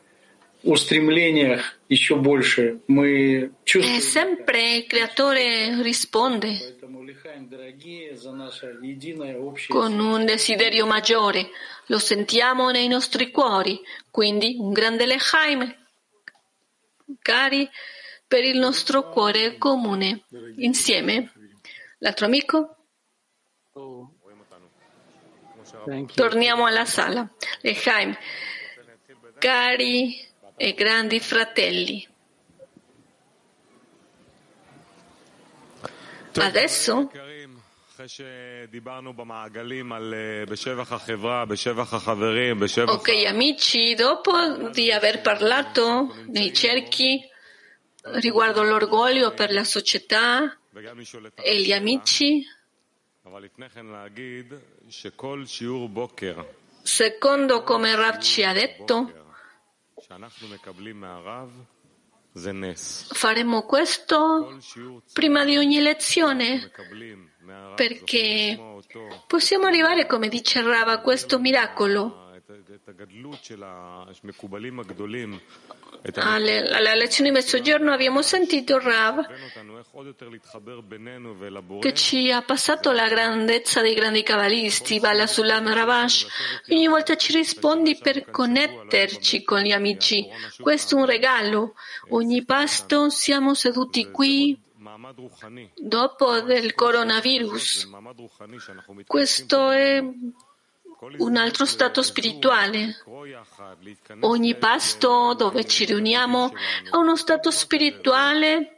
устремлениях 0.62 1.78
еще 1.88 2.16
больше. 2.16 2.80
Мы 2.88 3.08
E 3.08 3.50
чувствуем, 3.64 4.00
sempre 4.00 4.78
il 4.78 4.86
creatore 4.86 5.82
risponde 5.82 6.58
поэтому 6.88 7.04
лихаем, 7.04 7.48
дорогие, 7.48 8.16
за 8.16 8.32
наше 8.32 8.78
единое 8.82 9.38
общее 9.38 9.68
con 9.68 10.00
un 10.00 10.26
desiderio 10.26 10.86
maggiore. 10.86 11.50
Lo 11.86 11.98
sentiamo 11.98 12.70
nei 12.70 12.88
nostri 12.88 13.30
cuori. 13.30 13.80
Quindi 14.10 14.56
un 14.58 14.72
grande 14.72 15.06
lehaim, 15.06 15.74
cari, 17.20 17.68
per 18.26 18.44
il 18.44 18.58
nostro 18.58 19.10
cuore 19.10 19.58
comune. 19.58 20.24
Insieme. 20.56 21.32
L'altro 21.98 22.26
amico? 22.26 22.76
Torniamo 26.14 26.66
alla 26.66 26.84
sala. 26.84 27.28
Lehaim, 27.60 28.16
cari 29.38 30.26
e 30.55 30.73
grandi 30.73 31.19
fratelli. 31.19 32.07
Adesso? 36.35 37.11
Ok 42.91 43.25
amici, 43.25 43.93
dopo 43.93 44.69
di 44.69 44.91
aver 44.91 45.21
parlato 45.21 46.15
nei 46.27 46.51
cerchi 46.53 47.21
riguardo 48.15 48.63
l'orgoglio 48.63 49.33
per 49.33 49.53
la 49.53 49.63
società 49.63 50.57
e 51.35 51.61
gli 51.61 51.71
amici, 51.71 52.43
secondo 56.81 57.63
come 57.63 57.95
Rav 57.95 58.19
ci 58.19 58.43
ha 58.43 58.53
detto, 58.53 59.22
Faremo 63.13 63.61
questo 63.63 64.57
prima 65.13 65.45
di 65.45 65.57
ogni 65.57 65.79
lezione 65.81 66.71
perché 67.75 68.57
possiamo 69.27 69.65
arrivare, 69.65 70.07
come 70.07 70.29
dice 70.29 70.61
Rava, 70.61 70.93
a 70.93 71.01
questo 71.01 71.39
miracolo. 71.39 72.22
Alla 76.05 76.93
lezione 76.95 77.29
di 77.29 77.35
mezzogiorno 77.35 77.91
abbiamo 77.91 78.21
sentito 78.21 78.75
il 78.75 78.81
Rav 78.81 79.25
che 81.79 81.93
ci 81.93 82.31
ha 82.31 82.41
passato 82.41 82.91
la 82.91 83.07
grandezza 83.07 83.81
dei 83.81 83.93
grandi 83.93 84.21
cabalisti, 84.21 84.99
Bala 84.99 85.27
Sulam 85.27 85.73
Ravash. 85.73 86.27
Ogni 86.69 86.87
volta 86.87 87.15
ci 87.15 87.33
rispondi 87.33 87.97
per 87.97 88.29
connetterci 88.29 89.43
con 89.43 89.61
gli 89.61 89.71
amici. 89.71 90.27
Questo 90.59 90.97
è 90.97 90.99
un 90.99 91.05
regalo. 91.05 91.75
Ogni 92.09 92.43
pasto 92.43 93.09
siamo 93.09 93.53
seduti 93.53 94.11
qui 94.11 94.59
dopo 95.75 96.41
del 96.41 96.75
coronavirus. 96.75 97.89
Questo 99.05 99.71
è 99.71 100.03
un 101.17 101.35
altro 101.37 101.65
stato 101.65 102.01
spirituale. 102.01 103.01
Ogni 104.21 104.55
pasto 104.55 105.33
dove 105.35 105.65
ci 105.65 105.85
riuniamo 105.85 106.53
è 106.91 106.95
uno 106.95 107.15
stato 107.15 107.51
spirituale 107.51 108.77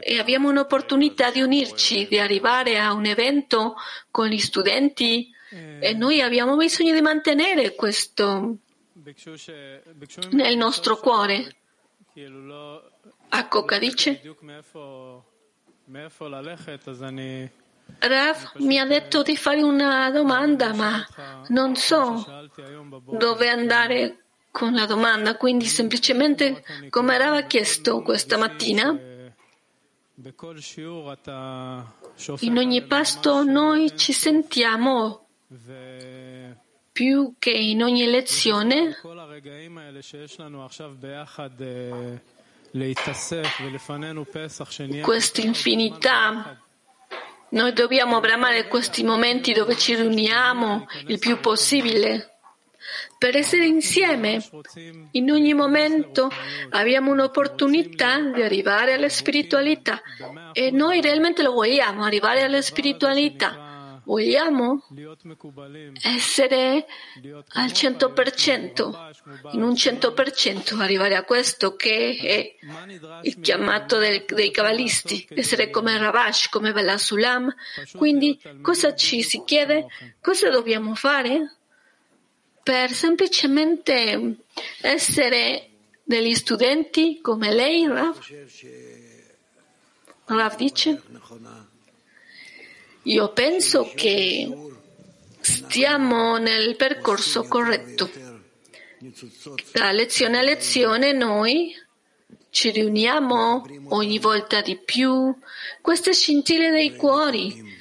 e 0.00 0.18
abbiamo 0.18 0.48
un'opportunità 0.48 1.30
di 1.30 1.40
unirci, 1.40 2.06
di 2.08 2.18
arrivare 2.18 2.78
a 2.78 2.92
un 2.92 3.06
evento 3.06 3.76
con 4.10 4.26
gli 4.26 4.38
studenti 4.38 5.30
e 5.80 5.92
noi 5.92 6.20
abbiamo 6.20 6.56
bisogno 6.56 6.94
di 6.94 7.00
mantenere 7.02 7.74
questo 7.74 8.56
nel 10.30 10.56
nostro 10.56 10.96
cuore. 10.96 11.56
Ecco, 12.14 12.90
a 13.28 13.48
Coca 13.48 13.78
dice. 13.78 14.20
Rav 17.98 18.52
mi 18.56 18.78
ha 18.78 18.86
detto 18.86 19.22
di 19.22 19.36
fare 19.36 19.62
una 19.62 20.10
domanda, 20.10 20.72
ma 20.74 21.06
non 21.48 21.76
so 21.76 22.24
dove 23.16 23.48
andare 23.48 24.24
con 24.50 24.74
la 24.74 24.86
domanda, 24.86 25.36
quindi 25.36 25.66
semplicemente 25.66 26.62
come 26.90 27.18
Rav 27.18 27.34
ha 27.34 27.42
chiesto 27.42 28.02
questa 28.02 28.36
mattina, 28.36 28.98
in 32.40 32.58
ogni 32.58 32.82
pasto 32.82 33.42
noi 33.44 33.96
ci 33.96 34.12
sentiamo 34.12 35.26
più 36.92 37.34
che 37.38 37.50
in 37.50 37.82
ogni 37.82 38.04
lezione. 38.06 38.96
Questa 45.02 45.40
infinità 45.40 46.60
noi 47.52 47.74
dobbiamo 47.74 48.18
bramare 48.20 48.66
questi 48.66 49.04
momenti 49.04 49.52
dove 49.52 49.76
ci 49.76 49.94
riuniamo 49.94 50.86
il 51.08 51.18
più 51.18 51.38
possibile 51.38 52.38
per 53.18 53.36
essere 53.36 53.66
insieme. 53.66 54.42
In 55.12 55.30
ogni 55.30 55.52
momento 55.52 56.30
abbiamo 56.70 57.12
un'opportunità 57.12 58.20
di 58.20 58.42
arrivare 58.42 58.94
alla 58.94 59.10
spiritualità 59.10 60.00
e 60.52 60.70
noi 60.70 61.02
realmente 61.02 61.42
lo 61.42 61.52
vogliamo, 61.52 62.04
arrivare 62.04 62.42
alla 62.42 62.62
spiritualità. 62.62 63.61
Vogliamo 64.04 64.84
essere 66.02 66.86
al 67.48 67.66
100%, 67.66 69.52
in 69.52 69.62
un 69.62 69.72
100%, 69.72 70.80
arrivare 70.80 71.14
a 71.14 71.22
questo 71.22 71.76
che 71.76 72.16
è 72.20 72.54
il 73.22 73.40
chiamato 73.40 73.98
del, 73.98 74.24
dei 74.26 74.50
cabalisti, 74.50 75.26
essere 75.30 75.70
come 75.70 75.96
Rabash, 75.98 76.48
come 76.48 76.72
Belasulam. 76.72 77.54
Quindi 77.96 78.40
cosa 78.60 78.94
ci 78.94 79.22
si 79.22 79.42
chiede? 79.44 79.86
Cosa 80.20 80.50
dobbiamo 80.50 80.94
fare? 80.94 81.56
Per 82.62 82.92
semplicemente 82.92 84.36
essere 84.80 85.68
degli 86.02 86.34
studenti 86.34 87.20
come 87.20 87.52
lei, 87.52 87.86
Rav? 87.86 88.18
Rav 90.24 90.56
dice 90.56 91.02
io 93.04 93.32
penso 93.32 93.90
che 93.94 94.48
stiamo 95.40 96.36
nel 96.38 96.76
percorso 96.76 97.42
corretto. 97.42 98.10
Da 99.72 99.90
lezione 99.90 100.38
a 100.38 100.42
lezione 100.42 101.12
noi 101.12 101.74
ci 102.50 102.70
riuniamo 102.70 103.66
ogni 103.88 104.18
volta 104.18 104.60
di 104.60 104.76
più. 104.76 105.36
Queste 105.80 106.12
scintille 106.12 106.70
dei 106.70 106.94
cuori 106.94 107.80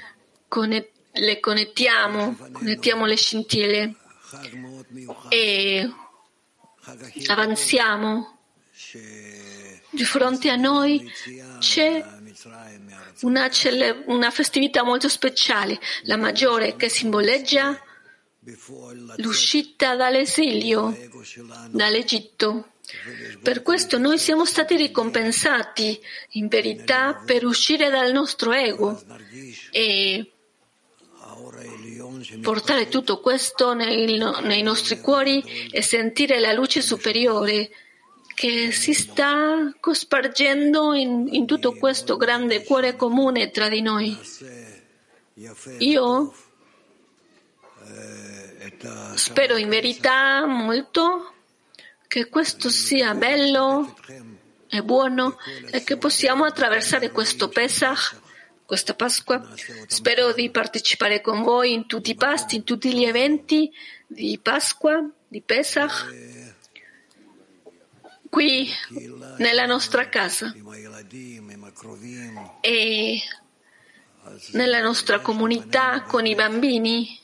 le 1.13 1.39
connettiamo, 1.39 2.37
connettiamo 2.51 3.05
le 3.05 3.15
scintille 3.15 3.95
e 5.29 5.89
avanziamo. 7.27 8.39
Di 9.91 10.03
fronte 10.05 10.49
a 10.49 10.55
noi 10.55 11.11
c'è 11.59 12.03
una, 13.21 13.49
cele- 13.49 14.03
una 14.07 14.31
festività 14.31 14.83
molto 14.83 15.09
speciale, 15.09 15.79
la 16.03 16.17
maggiore, 16.17 16.75
che 16.75 16.89
simboleggia 16.89 17.79
l'uscita 19.17 19.95
dall'esilio, 19.95 20.97
dall'Egitto. 21.69 22.69
Per 23.41 23.61
questo 23.61 23.97
noi 23.97 24.17
siamo 24.17 24.45
stati 24.45 24.75
ricompensati 24.75 25.99
in 26.31 26.47
verità 26.47 27.21
per 27.25 27.45
uscire 27.45 27.89
dal 27.89 28.11
nostro 28.11 28.51
ego 28.51 29.01
e 29.71 30.31
portare 32.41 32.87
tutto 32.89 33.19
questo 33.21 33.73
nei, 33.73 34.17
nei 34.43 34.61
nostri 34.61 34.99
cuori 34.99 35.69
e 35.71 35.81
sentire 35.81 36.39
la 36.39 36.51
luce 36.51 36.81
superiore 36.81 37.69
che 38.33 38.71
si 38.71 38.93
sta 38.93 39.73
cospargendo 39.79 40.93
in, 40.93 41.27
in 41.31 41.45
tutto 41.45 41.73
questo 41.73 42.17
grande 42.17 42.63
cuore 42.63 42.95
comune 42.95 43.51
tra 43.51 43.69
di 43.69 43.81
noi. 43.81 44.17
Io 45.79 46.33
spero 49.15 49.57
in 49.57 49.69
verità 49.69 50.45
molto 50.45 51.33
che 52.07 52.27
questo 52.27 52.69
sia 52.69 53.13
bello 53.13 53.95
e 54.67 54.83
buono 54.83 55.37
e 55.69 55.83
che 55.83 55.97
possiamo 55.97 56.45
attraversare 56.45 57.11
questo 57.11 57.49
Pesach, 57.49 58.15
questa 58.65 58.93
Pasqua. 58.93 59.41
Spero 59.87 60.31
di 60.31 60.49
partecipare 60.49 61.21
con 61.21 61.41
voi 61.41 61.73
in 61.73 61.87
tutti 61.87 62.11
i 62.11 62.15
pasti, 62.15 62.55
in 62.55 62.63
tutti 62.63 62.93
gli 62.93 63.03
eventi 63.03 63.71
di 64.07 64.39
Pasqua, 64.41 65.09
di 65.27 65.41
Pesach, 65.41 66.40
qui 68.31 68.67
nella 69.37 69.65
nostra 69.65 70.07
casa 70.07 70.55
e 72.61 73.21
nella 74.53 74.81
nostra 74.81 75.19
comunità 75.19 76.03
con 76.03 76.25
i 76.25 76.33
bambini, 76.33 77.19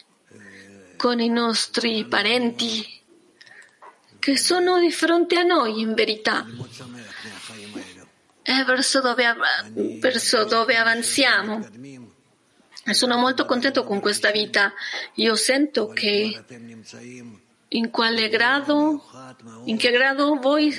con 0.97 1.19
i 1.19 1.29
nostri 1.29 2.05
parenti 2.05 2.85
che 4.19 4.37
sono 4.37 4.79
di 4.79 4.91
fronte 4.91 5.39
a 5.39 5.43
noi 5.43 5.79
in 5.79 5.93
verità 5.93 6.45
è 8.47 8.63
verso 8.63 9.01
dove, 9.01 9.25
av- 9.25 9.99
verso 9.99 10.45
dove 10.45 10.77
avanziamo. 10.77 11.67
Sono 12.91 13.17
molto 13.17 13.45
contento 13.45 13.83
con 13.83 13.99
questa 13.99 14.31
vita. 14.31 14.71
Io 15.15 15.35
sento 15.35 15.89
che 15.89 16.45
in 17.69 17.89
quale 17.89 18.29
grado, 18.29 19.03
in 19.65 19.77
che 19.77 19.91
grado 19.91 20.35
voi 20.35 20.73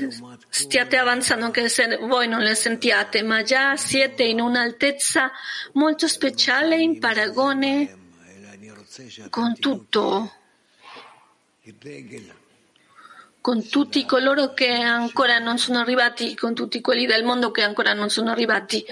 stiate 0.49 0.97
avanzando, 0.97 1.45
anche 1.45 1.69
se 1.69 1.99
voi 1.99 2.29
non 2.29 2.41
le 2.41 2.55
sentiate, 2.55 3.23
ma 3.23 3.43
già 3.43 3.77
siete 3.77 4.25
in 4.25 4.41
un'altezza 4.41 5.31
molto 5.73 6.09
speciale 6.09 6.81
in 6.81 6.99
paragone 6.99 7.97
con 9.29 9.59
tutto, 9.59 10.33
con 13.41 13.69
tutti 13.69 14.07
coloro 14.07 14.55
che 14.55 14.73
ancora 14.73 15.39
non 15.39 15.59
sono 15.59 15.79
arrivati, 15.79 16.35
con 16.35 16.55
tutti 16.55 16.81
quelli 16.81 17.07
del 17.07 17.25
mondo 17.25 17.51
che 17.51 17.63
ancora 17.63 17.93
non 17.93 18.09
sono 18.09 18.31
arrivati. 18.31 18.85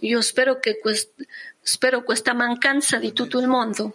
Io 0.00 0.20
spero 0.22 0.58
che 0.58 0.78
quest- 0.80 1.12
spero 1.60 2.02
questa 2.02 2.32
mancanza 2.32 2.98
di 2.98 3.12
tutto 3.12 3.38
il 3.38 3.46
mondo. 3.46 3.92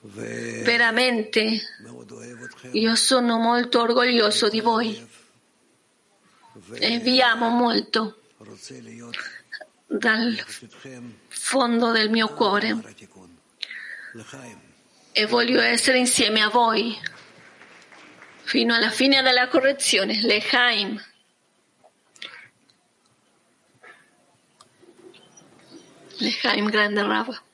Veramente, 0.00 1.60
io 2.72 2.94
sono 2.94 3.38
molto 3.38 3.80
orgoglioso 3.80 4.48
di 4.48 4.60
voi 4.60 5.06
e 6.74 6.98
vi 6.98 7.20
amo 7.20 7.48
molto 7.48 8.20
dal 9.86 10.38
fondo 11.28 11.90
del 11.90 12.10
mio 12.10 12.28
cuore 12.28 12.76
e 15.12 15.26
voglio 15.26 15.60
essere 15.60 15.98
insieme 15.98 16.42
a 16.42 16.48
voi 16.48 16.96
fino 18.42 18.74
alla 18.74 18.90
fine 18.90 19.20
della 19.20 19.48
correzione. 19.48 20.20
Lechaim. 20.22 21.04
Lechaim, 26.18 26.70
grande 26.70 27.02
Rav. 27.02 27.46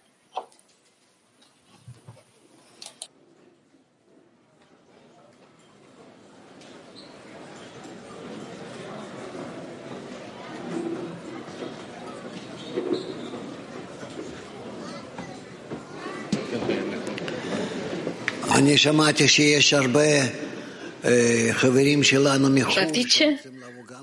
Dice, 22.91 23.43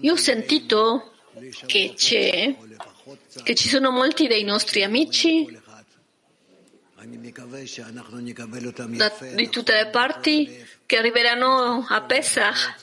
io 0.01 0.14
ho 0.14 0.18
sentito 0.18 1.14
che, 1.66 1.93
che 1.95 3.55
ci 3.55 3.68
sono 3.68 3.91
molti 3.91 4.28
dei 4.28 4.43
nostri 4.43 4.84
amici 4.84 5.47
da, 8.97 9.14
di 9.34 9.49
tutte 9.49 9.74
le 9.74 9.88
parti 9.88 10.66
che 10.86 10.97
arriveranno 10.97 11.86
a 11.88 12.01
Pesach. 12.01 12.76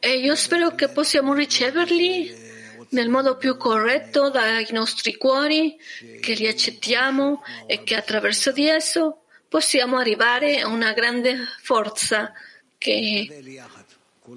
E 0.00 0.18
io 0.18 0.34
spero 0.34 0.74
che 0.74 0.88
possiamo 0.88 1.34
riceverli 1.34 2.46
nel 2.90 3.08
modo 3.08 3.36
più 3.36 3.56
corretto 3.56 4.30
dai 4.30 4.66
nostri 4.70 5.16
cuori, 5.16 5.76
che 6.20 6.32
li 6.34 6.46
accettiamo 6.46 7.42
e 7.66 7.82
che 7.82 7.94
attraverso 7.94 8.50
di 8.52 8.66
esso 8.66 9.24
possiamo 9.48 9.96
arrivare 9.96 10.60
a 10.60 10.68
una 10.68 10.92
grande 10.92 11.36
forza 11.60 12.32
che 12.76 13.62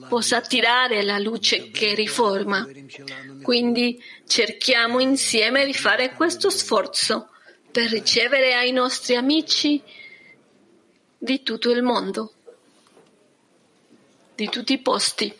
possa 0.07 0.37
attirare 0.37 1.03
la 1.03 1.19
luce 1.19 1.69
che 1.69 1.93
riforma. 1.93 2.67
Quindi 3.41 4.01
cerchiamo 4.25 4.99
insieme 4.99 5.65
di 5.65 5.73
fare 5.73 6.13
questo 6.13 6.49
sforzo 6.49 7.29
per 7.71 7.89
ricevere 7.89 8.53
ai 8.53 8.71
nostri 8.71 9.15
amici 9.15 9.81
di 11.17 11.43
tutto 11.43 11.69
il 11.71 11.83
mondo, 11.83 12.33
di 14.35 14.49
tutti 14.49 14.73
i 14.73 14.79
posti 14.79 15.33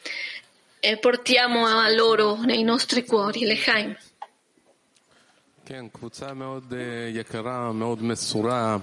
e 0.80 0.98
portiamo 0.98 1.66
a 1.66 1.90
loro 1.94 2.42
nei 2.42 2.64
nostri 2.64 3.06
cuori 3.06 3.46
l'Echaim. 3.46 3.96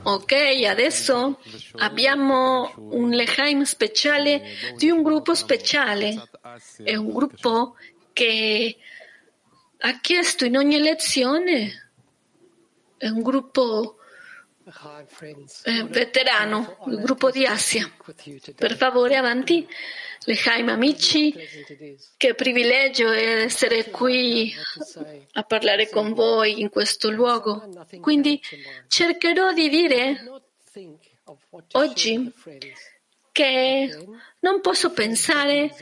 Ok, 0.05 0.33
adesso 0.67 1.39
abbiamo 1.77 2.73
un 2.77 3.11
Lehaim 3.11 3.63
speciale 3.65 4.43
di 4.77 4.89
un 4.89 5.03
gruppo 5.03 5.35
speciale. 5.35 6.31
È 6.83 6.97
un 6.97 7.13
gruppo 7.13 7.77
che 8.15 8.75
ha 9.81 10.01
chiesto 10.01 10.47
in 10.47 10.57
ogni 10.57 10.79
lezione, 10.79 11.91
è 12.97 13.09
un 13.09 13.21
gruppo 13.21 13.98
eh, 15.65 15.85
veterano, 15.85 16.79
il 16.89 17.01
gruppo 17.01 17.31
di 17.31 17.47
Asia. 17.47 17.91
Per 18.55 18.77
favore, 18.77 19.17
avanti. 19.17 19.67
Lehaim 20.25 20.69
amici, 20.69 21.35
che 22.17 22.35
privilegio 22.35 23.11
è 23.11 23.45
essere 23.45 23.89
qui 23.89 24.53
a 25.33 25.43
parlare 25.43 25.89
con 25.89 26.13
voi 26.13 26.61
in 26.61 26.69
questo 26.69 27.11
luogo. 27.11 27.67
Quindi 28.01 28.41
cercherò 28.89 29.53
di 29.53 29.69
dire 29.69 30.43
oggi 31.73 32.33
che 33.33 34.07
non 34.41 34.61
posso 34.61 34.91
pensare 34.91 35.73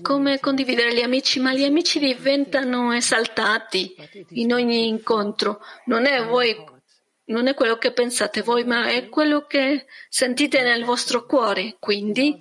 come 0.00 0.38
condividere 0.38 0.94
gli 0.94 1.02
amici, 1.02 1.40
ma 1.40 1.52
gli 1.52 1.64
amici 1.64 1.98
diventano 1.98 2.94
esaltati 2.94 3.94
in 4.30 4.52
ogni 4.52 4.86
incontro. 4.86 5.60
Non 5.86 6.06
è 6.06 6.24
voi 6.24 6.54
non 7.26 7.48
è 7.48 7.54
quello 7.54 7.76
che 7.76 7.92
pensate 7.92 8.42
voi, 8.42 8.64
ma 8.64 8.88
è 8.88 9.08
quello 9.08 9.46
che 9.46 9.86
sentite 10.08 10.62
nel 10.62 10.84
vostro 10.84 11.26
cuore. 11.26 11.76
Quindi 11.78 12.36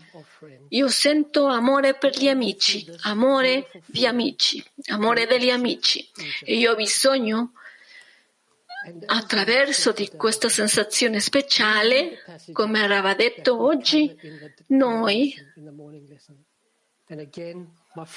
io 0.70 0.88
sento 0.90 1.46
amore 1.46 1.96
per 1.96 2.18
gli 2.18 2.28
amici, 2.28 2.86
amore 3.02 3.70
di 3.86 4.06
amici, 4.06 4.64
amore 4.90 5.26
degli 5.26 5.50
amici. 5.50 6.08
E 6.44 6.58
io 6.58 6.72
ho 6.72 6.76
bisogno, 6.76 7.54
attraverso 9.08 9.92
di 9.92 10.10
questa 10.16 10.50
sensazione 10.50 11.20
speciale, 11.20 12.24
come 12.52 12.84
aveva 12.84 13.16
detto 13.16 13.60
oggi, 13.60 14.16
noi 14.68 15.34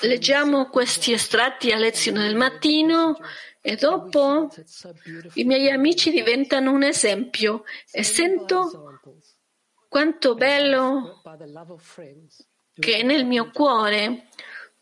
leggiamo 0.00 0.68
questi 0.68 1.12
estratti 1.12 1.70
a 1.70 1.78
lezione 1.78 2.22
del 2.22 2.36
mattino 2.36 3.16
e 3.60 3.76
dopo 3.76 4.48
i 5.34 5.44
miei 5.44 5.70
amici 5.70 6.10
diventano 6.10 6.72
un 6.72 6.82
esempio 6.82 7.64
e 7.90 8.02
sento 8.02 9.00
quanto 9.88 10.34
bello 10.34 11.22
che 12.78 13.02
nel 13.02 13.24
mio 13.24 13.50
cuore, 13.50 14.28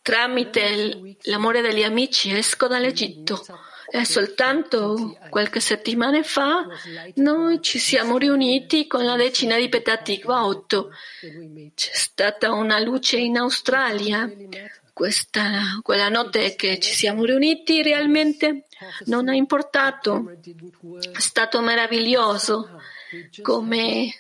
tramite 0.03 1.17
l'amore 1.23 1.63
degli 1.63 1.83
amici, 1.83 2.31
esco 2.31 2.67
dall'Egitto. 2.67 3.45
E 3.89 4.05
soltanto 4.05 5.17
qualche 5.31 5.61
settimana 5.61 6.21
fa 6.25 6.67
noi 7.15 7.63
ci 7.63 7.79
siamo 7.79 8.19
riuniti 8.19 8.89
con 8.89 9.05
la 9.05 9.15
decina 9.15 9.57
di 9.57 9.69
Petatikva 9.69 10.45
8. 10.45 10.91
C'è 11.73 11.91
stata 11.95 12.53
una 12.53 12.81
luce 12.81 13.17
in 13.17 13.39
Australia 13.39 14.29
questa, 14.97 15.79
quella 15.83 16.09
notte 16.09 16.57
che 16.57 16.79
ci 16.81 16.95
siamo 16.95 17.27
riuniti 17.27 17.83
realmente 17.83 18.65
non 19.05 19.29
ha 19.29 19.35
importato, 19.35 20.39
è 21.13 21.21
stato 21.21 21.61
meraviglioso 21.61 22.81
come 23.43 24.15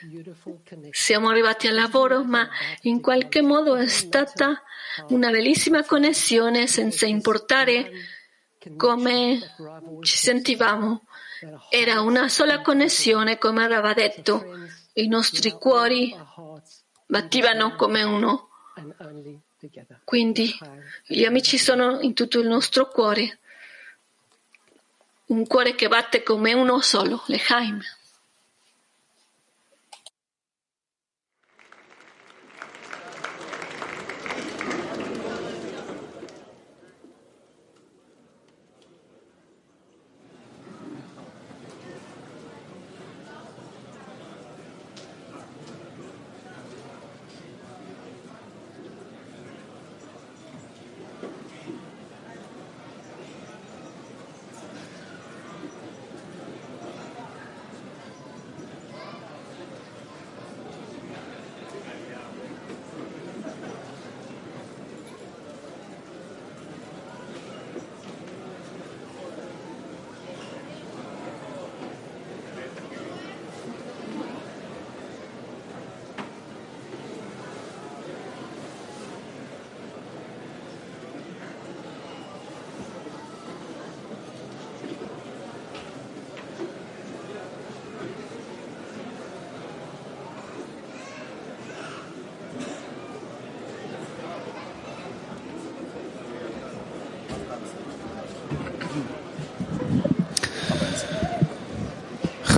siamo 0.91 1.31
arrivati 1.31 1.67
al 1.67 1.77
lavoro, 1.77 2.25
ma 2.25 2.47
in 2.83 3.01
qualche 3.01 3.41
modo 3.41 3.75
è 3.75 3.87
stata 3.87 4.63
una 5.09 5.31
bellissima 5.31 5.83
connessione 5.83 6.67
senza 6.67 7.07
importare 7.07 7.91
come 8.77 9.41
ci 10.03 10.19
sentivamo. 10.19 11.07
Era 11.71 12.03
una 12.03 12.29
sola 12.29 12.61
connessione, 12.61 13.39
come 13.39 13.65
aveva 13.65 13.95
detto. 13.95 14.45
I 14.93 15.09
nostri 15.09 15.53
cuori 15.53 16.15
battivano 17.07 17.77
come 17.77 18.03
uno. 18.03 18.51
Quindi 20.05 20.57
gli 21.07 21.25
amici 21.25 21.59
sono 21.59 22.01
in 22.01 22.15
tutto 22.15 22.41
il 22.41 22.47
nostro 22.47 22.89
cuore, 22.89 23.39
un 25.27 25.47
cuore 25.47 25.75
che 25.75 25.89
batte 25.89 26.23
come 26.23 26.53
uno 26.53 26.81
solo, 26.81 27.23
l'Echaim. 27.27 27.81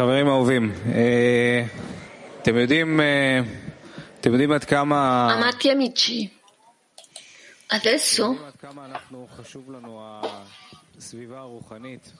חברים 0.07 0.27
אהובים, 0.27 0.73
אה, 0.95 1.65
אתם 2.41 2.57
יודעים, 2.57 3.01
אה, 3.01 3.39
אתם 4.21 4.31
יודעים 4.31 4.51
עד 4.51 4.63
כמה... 4.63 5.29
Amati 5.39 5.67
amici, 5.69 6.27
adesso 7.71 8.23
עד 8.47 8.55
כמה 8.61 8.85
אנחנו, 8.85 9.27
חשוב 9.37 9.71
לנו 9.71 10.01
הסביבה 10.97 11.39
הרוחנית, 11.39 12.11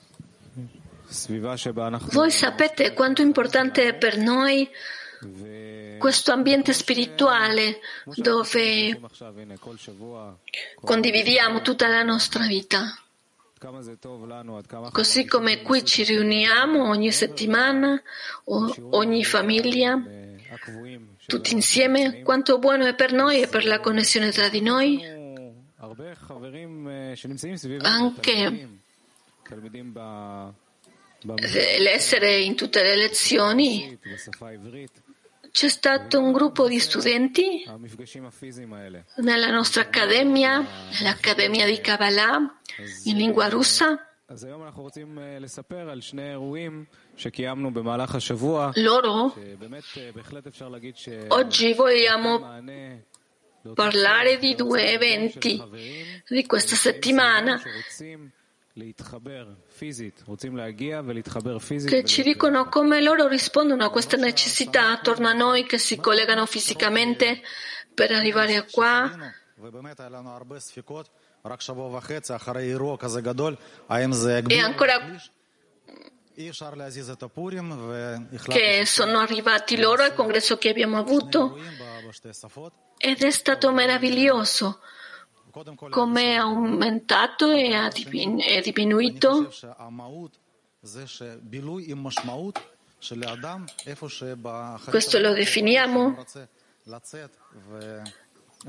סביבה 1.12 1.58
שבה 1.58 1.88
אנחנו... 1.88 2.12
voi 2.14 2.32
sapete 2.32 2.94
quanto 2.94 3.22
importante 3.22 3.88
è 3.88 3.94
per 3.94 4.18
noi 4.18 4.70
questo 6.00 6.32
ambiente 6.34 6.74
spirituale 6.74 7.80
dove 8.18 8.96
עכשיו, 9.04 9.34
הנה, 9.40 9.58
כל 9.58 9.78
שבוע, 9.78 10.34
condividiamo 10.86 11.62
tutta 11.62 11.88
la 11.88 12.04
nostra 12.04 12.46
vita. 12.46 12.82
Così 14.93 15.27
come 15.27 15.63
qui 15.63 15.85
ci 15.85 16.05
riuniamo 16.05 16.89
ogni 16.89 17.11
settimana, 17.11 18.01
ogni 18.45 19.25
famiglia, 19.25 20.01
tutti 21.27 21.53
insieme, 21.55 22.23
quanto 22.23 22.59
buono 22.59 22.87
è 22.87 22.95
per 22.95 23.13
noi 23.13 23.43
e 23.43 23.49
per 23.49 23.65
la 23.65 23.81
connessione 23.81 24.31
tra 24.31 24.49
di 24.49 24.61
noi. 24.61 25.03
Anche 27.81 28.69
l'essere 31.79 32.39
in 32.39 32.55
tutte 32.55 32.83
le 32.83 32.97
lezioni 32.97 33.99
c'è 35.59 35.69
stato 35.69 36.21
un 36.21 36.31
gruppo 36.31 36.69
di 36.69 36.79
studenti 36.79 37.65
nella 39.17 39.51
nostra 39.51 39.83
accademia, 39.83 40.65
l'Accademia 41.03 41.67
di 41.67 41.81
Kabbalah, 41.81 42.61
in 43.07 43.17
lingua 43.17 43.49
russa. 43.49 44.09
Loro, 48.77 49.35
oggi 51.27 51.73
vogliamo 51.73 52.63
parlare 53.75 54.39
di 54.39 54.55
due 54.55 54.93
eventi 54.93 55.61
di 56.29 56.47
questa 56.47 56.77
settimana 56.77 57.61
che 61.89 62.05
ci 62.05 62.23
dicono 62.23 62.69
come 62.69 63.01
loro 63.03 63.27
rispondono 63.27 63.85
a 63.85 63.91
questa 63.91 64.17
necessità 64.17 64.91
attorno 64.91 65.27
a 65.29 65.33
noi 65.33 65.67
che 65.67 65.79
si 65.79 65.97
collegano 65.97 66.47
fisicamente 66.47 67.43
per 67.93 68.13
arrivare 68.13 68.67
qua. 68.71 69.35
E 74.55 74.59
ancora 74.61 75.01
che 78.47 78.87
sono 78.87 79.19
arrivati 79.19 79.77
loro 79.77 80.05
al 80.05 80.15
congresso 80.15 80.57
che 80.57 80.69
abbiamo 80.69 80.99
avuto. 80.99 81.59
Ed 82.97 83.23
è 83.23 83.31
stato 83.31 83.73
meraviglioso 83.73 84.81
come 85.91 86.23
è 86.23 86.35
aumentato 86.35 87.51
e 87.51 87.71
è 87.71 88.61
diminuito. 88.61 89.51
Questo 94.91 95.19
lo 95.19 95.33
definiamo. 95.33 96.25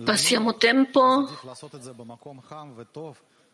Passiamo 0.03 0.57
tempo. 0.57 1.29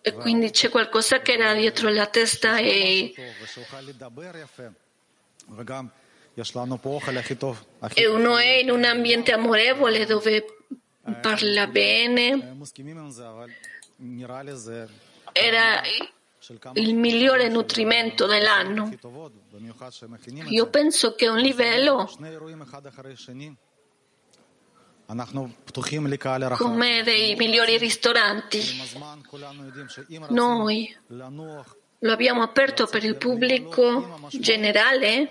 E 0.02 0.14
quindi 0.14 0.52
c'è 0.52 0.70
qualcosa 0.70 1.20
che 1.20 1.34
era 1.34 1.54
dietro 1.54 1.90
la 1.90 2.06
testa 2.08 2.58
e 2.58 3.14
uno 8.08 8.38
è 8.38 8.60
in 8.62 8.70
un 8.70 8.84
ambiente 8.84 9.32
amorevole 9.32 10.06
dove 10.06 10.46
parla 11.22 11.68
bene. 11.68 12.58
Era 15.32 15.82
il 16.74 16.96
migliore 16.96 17.48
nutrimento 17.50 18.26
dell'anno. 18.26 18.92
Io 20.48 20.70
penso 20.70 21.16
che 21.16 21.28
un 21.28 21.38
livello 21.38 22.10
come 26.58 27.04
dei 27.04 27.36
migliori 27.36 27.78
ristoranti. 27.78 28.60
Noi 30.30 30.98
lo 32.00 32.12
abbiamo 32.12 32.42
aperto 32.42 32.86
per 32.88 33.04
il 33.04 33.16
pubblico 33.16 34.28
generale 34.30 35.28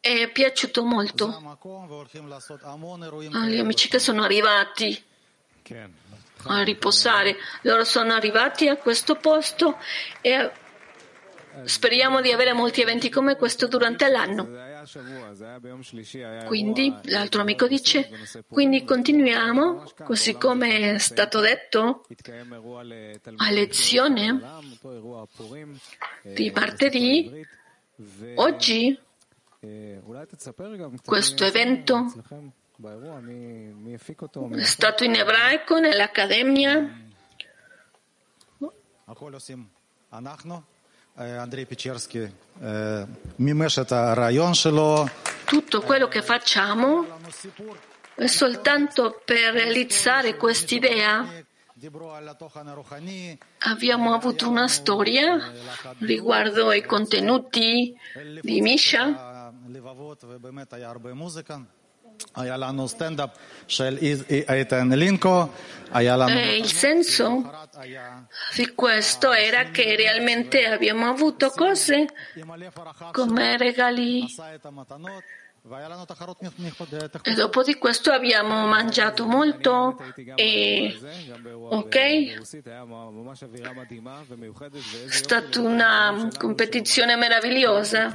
e 0.00 0.22
è 0.22 0.30
piaciuto 0.30 0.84
molto 0.84 1.58
ah, 3.32 3.46
gli 3.46 3.58
amici 3.58 3.88
che 3.88 3.98
sono 3.98 4.22
arrivati 4.22 5.04
a 6.44 6.62
riposare. 6.62 7.36
Loro 7.62 7.84
sono 7.84 8.12
arrivati 8.14 8.68
a 8.68 8.76
questo 8.76 9.16
posto 9.16 9.78
e 10.20 10.50
Speriamo 11.64 12.20
di 12.20 12.32
avere 12.32 12.52
molti 12.52 12.80
eventi 12.80 13.08
come 13.08 13.36
questo 13.36 13.66
durante 13.66 14.08
l'anno. 14.08 14.48
Quindi 16.46 16.94
l'altro 17.04 17.42
amico 17.42 17.68
dice, 17.68 18.10
quindi 18.48 18.84
continuiamo, 18.84 19.84
così 20.04 20.34
come 20.34 20.94
è 20.94 20.98
stato 20.98 21.40
detto 21.40 22.06
a 23.36 23.50
lezione 23.50 24.40
di 26.22 26.50
martedì, 26.50 27.46
oggi 28.34 28.98
questo 31.04 31.44
evento 31.44 32.12
è 34.50 34.62
stato 34.64 35.04
in 35.04 35.14
ebraico 35.14 35.78
nell'accademia. 35.78 37.10
Tutto 45.44 45.82
quello 45.82 46.08
che 46.08 46.22
facciamo 46.22 47.06
è 48.14 48.26
soltanto 48.26 49.20
per 49.24 49.52
realizzare 49.52 50.36
quest'idea. 50.36 51.44
Abbiamo 53.58 54.14
avuto 54.14 54.48
una 54.48 54.68
storia 54.68 55.52
riguardo 55.98 56.68
ai 56.68 56.82
contenuti 56.82 57.94
di 58.40 58.60
Misha. 58.60 59.52
Eh, 66.28 66.56
il 66.56 66.72
senso 66.72 67.50
di 68.54 68.66
questo 68.74 69.32
era 69.32 69.64
che 69.70 69.96
realmente 69.96 70.66
abbiamo 70.66 71.06
avuto 71.08 71.50
cose 71.50 72.06
come 73.12 73.56
regali 73.56 74.26
e 77.22 77.34
Dopo 77.34 77.62
di 77.62 77.76
questo 77.76 78.10
abbiamo 78.10 78.66
mangiato 78.66 79.26
molto 79.26 79.96
e 80.34 80.98
ok? 81.70 81.96
È 85.06 85.10
stata 85.10 85.60
una 85.60 86.28
competizione 86.36 87.14
meravigliosa. 87.14 88.12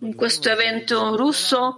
In 0.00 0.14
questo 0.14 0.48
evento 0.48 1.16
russo 1.16 1.74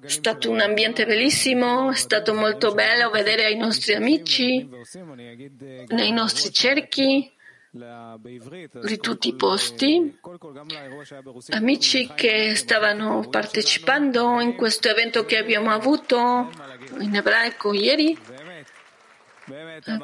è 0.00 0.08
stato 0.08 0.50
un 0.50 0.60
ambiente 0.60 1.04
bellissimo, 1.04 1.90
è 1.90 1.96
stato 1.96 2.32
molto 2.32 2.72
bello 2.72 3.10
vedere 3.10 3.50
i 3.50 3.58
nostri 3.58 3.92
amici 3.92 4.66
nei 5.88 6.12
nostri 6.12 6.50
cerchi 6.50 7.36
di 7.70 8.98
tutti 8.98 9.28
i 9.28 9.34
posti, 9.34 10.18
amici 11.50 12.10
che 12.14 12.54
stavano 12.54 13.28
partecipando 13.28 14.40
in 14.40 14.56
questo 14.56 14.88
evento 14.88 15.24
che 15.26 15.36
abbiamo 15.36 15.70
avuto 15.70 16.50
in 17.00 17.14
ebraico 17.14 17.74
ieri, 17.74 18.16
eh. 19.50 19.98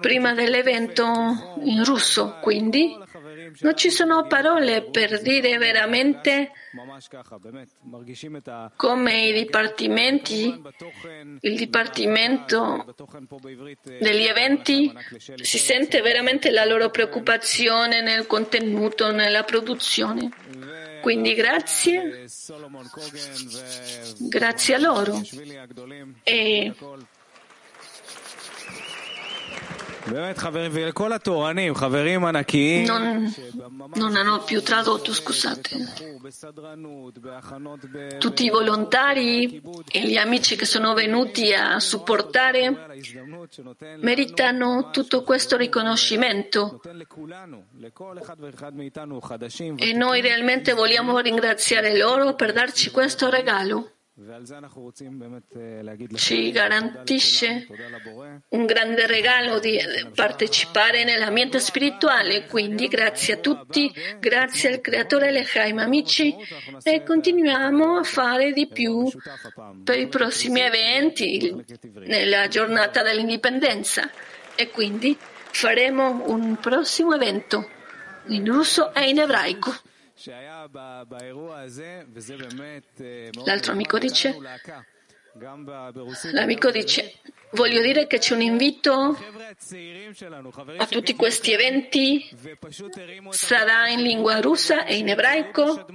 prima 0.00 0.32
dell'evento 0.32 1.04
in 1.62 1.84
russo, 1.84 2.38
quindi. 2.40 2.96
Non 3.60 3.76
ci 3.76 3.90
sono 3.90 4.26
parole 4.26 4.82
per 4.82 5.20
dire 5.20 5.58
veramente 5.58 6.52
come 8.76 9.26
i 9.26 9.32
dipartimenti, 9.32 10.62
il 11.40 11.56
dipartimento 11.56 12.94
degli 13.82 14.24
eventi 14.24 14.92
si 15.36 15.58
sente 15.58 16.00
veramente 16.00 16.50
la 16.50 16.64
loro 16.64 16.90
preoccupazione 16.90 18.02
nel 18.02 18.26
contenuto, 18.26 19.10
nella 19.10 19.42
produzione. 19.44 20.30
Quindi 21.00 21.34
grazie, 21.34 22.26
grazie 24.18 24.74
a 24.74 24.78
loro. 24.78 25.20
E 26.24 26.74
non, 32.86 33.34
non, 33.94 34.14
hanno 34.14 34.38
più 34.44 34.62
tradotto, 34.62 35.12
scusate. 35.12 35.94
Tutti 38.18 38.44
i 38.44 38.50
volontari 38.50 39.60
e 39.90 40.06
gli 40.06 40.16
amici 40.16 40.54
che 40.54 40.64
sono 40.64 40.94
venuti 40.94 41.52
a 41.52 41.80
supportare 41.80 42.96
meritano 44.00 44.90
tutto 44.90 45.22
questo 45.24 45.56
riconoscimento. 45.56 46.80
E 49.76 49.92
noi 49.92 50.20
realmente 50.20 50.72
vogliamo 50.72 51.18
ringraziare 51.18 51.96
loro 51.96 52.34
per 52.34 52.52
darci 52.52 52.90
questo 52.90 53.28
regalo. 53.28 53.95
Ci 56.14 56.50
garantisce 56.50 57.66
un 58.48 58.64
grande 58.64 59.06
regalo 59.06 59.58
di 59.58 59.76
eh, 59.76 60.10
partecipare 60.14 61.04
nell'ambiente 61.04 61.60
spirituale, 61.60 62.46
quindi 62.46 62.88
grazie 62.88 63.34
a 63.34 63.36
tutti, 63.36 63.92
grazie 64.18 64.72
al 64.72 64.80
creatore 64.80 65.30
Lechaim 65.32 65.76
amici 65.80 66.34
e 66.82 67.02
continuiamo 67.02 67.98
a 67.98 68.04
fare 68.04 68.52
di 68.52 68.66
più 68.66 69.06
per 69.84 69.98
i 69.98 70.08
prossimi 70.08 70.60
eventi 70.60 71.54
nella 72.06 72.48
giornata 72.48 73.02
dell'indipendenza 73.02 74.10
e 74.54 74.70
quindi 74.70 75.14
faremo 75.20 76.22
un 76.30 76.56
prossimo 76.56 77.14
evento 77.14 77.68
in 78.28 78.46
russo 78.46 78.94
e 78.94 79.10
in 79.10 79.18
ebraico. 79.20 79.74
L'altro 83.44 83.72
amico 83.72 83.98
dice, 83.98 84.34
l'amico 86.32 86.70
dice, 86.70 87.20
voglio 87.50 87.82
dire 87.82 88.06
che 88.06 88.18
c'è 88.18 88.34
un 88.34 88.40
invito 88.40 89.18
a 90.78 90.86
tutti 90.86 91.14
questi 91.14 91.52
eventi, 91.52 92.28
sarà 93.30 93.88
in 93.88 94.02
lingua 94.02 94.40
russa 94.40 94.86
e 94.86 94.96
in 94.96 95.10
ebraico. 95.10 95.86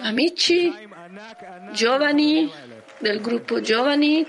Amici, 0.00 0.70
giovani 1.72 2.52
del 2.98 3.20
gruppo 3.22 3.60
giovani 3.60 4.26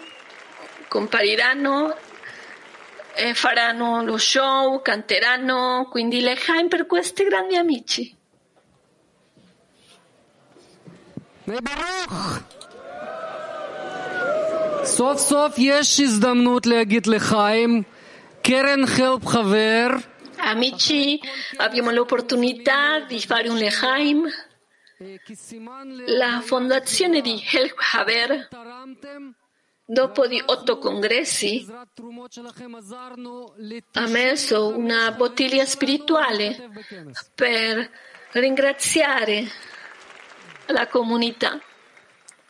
compariranno 0.88 1.98
e 3.14 3.34
faranno 3.34 4.04
lo 4.04 4.18
show, 4.18 4.82
canteranno, 4.82 5.90
quindi 5.92 6.22
le 6.22 6.30
Lechaim 6.36 6.70
per 6.70 6.86
questi 6.86 7.26
grandi 7.26 7.58
amici. 7.58 8.19
סוף 14.85 15.19
סוף 15.19 15.55
יש 15.59 16.01
הזדמנות 16.01 16.67
להגיד 16.67 17.07
לחיים 17.07 17.83
Keren 18.45 18.85
Help 18.87 19.25
Haver. 19.33 20.03
Amici, 20.39 21.19
abbiamo 21.57 21.91
l'opportunità 21.91 23.01
di 23.01 23.19
fare 23.21 23.49
un 23.49 23.57
Lechaim. 23.57 24.29
La 26.07 26.43
fondazione 26.45 27.23
di 27.23 27.43
Help 27.51 27.75
Haver, 27.95 28.49
dopo 29.87 30.27
di 30.27 30.41
otto 30.45 30.77
congressi, 30.77 31.67
ha 33.93 34.07
messo 34.09 34.77
una 34.77 35.11
bottiglia 35.13 35.65
spirituale 35.65 36.71
per 37.35 37.91
ringraziare 38.33 39.49
la 40.72 40.88
comunità 40.88 41.60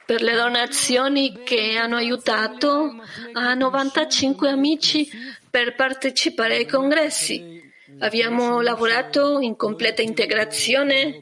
per 0.06 0.24
le 0.24 0.34
donazioni 0.34 1.44
che 1.44 1.78
hanno 1.78 1.96
aiutato 1.96 2.96
a 3.34 3.54
95 3.54 4.50
amici 4.50 5.08
per 5.48 5.76
partecipare 5.76 6.56
ai 6.56 6.66
congressi. 6.66 7.62
Abbiamo 8.00 8.62
lavorato 8.62 9.40
in 9.40 9.56
completa 9.56 10.02
integrazione 10.02 11.22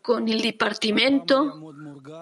con 0.00 0.26
il 0.28 0.40
Dipartimento. 0.40 1.74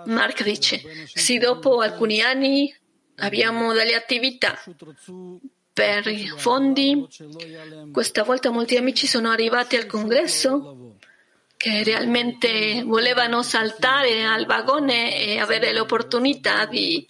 Mark 0.06 0.42
dice, 0.42 0.82
sì, 1.14 1.38
dopo 1.38 1.80
alcuni 1.80 2.20
anni 2.20 2.74
abbiamo 3.18 3.72
delle 3.72 3.94
attività 3.94 4.58
per 5.72 6.08
i 6.08 6.26
fondi. 6.26 7.06
Questa 7.92 8.24
volta 8.24 8.50
molti 8.50 8.76
amici 8.76 9.06
sono 9.06 9.30
arrivati 9.30 9.76
al 9.76 9.86
congresso 9.86 10.96
che 11.60 11.82
realmente 11.82 12.82
volevano 12.84 13.42
saltare 13.42 14.24
al 14.24 14.46
vagone 14.46 15.14
e 15.22 15.38
avere 15.38 15.74
l'opportunità 15.74 16.64
di 16.64 17.06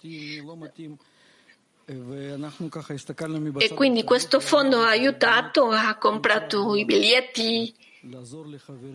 e 3.57 3.73
quindi 3.73 4.03
questo 4.03 4.41
fondo 4.41 4.81
ha 4.81 4.89
aiutato, 4.89 5.69
ha 5.69 5.95
comprato 5.95 6.75
i 6.75 6.83
biglietti. 6.83 7.73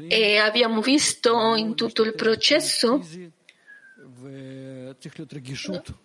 E 0.09 0.36
abbiamo 0.36 0.82
visto 0.82 1.54
in 1.54 1.74
tutto 1.74 2.02
il 2.02 2.14
processo, 2.14 3.00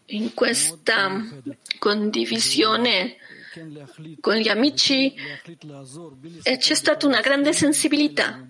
in 0.05 0.33
questa 0.33 1.25
condivisione 1.77 3.17
con 4.21 4.35
gli 4.35 4.47
amici, 4.47 5.13
c'è 6.41 6.75
stata 6.75 7.05
una 7.05 7.19
grande 7.19 7.51
sensibilità 7.51 8.47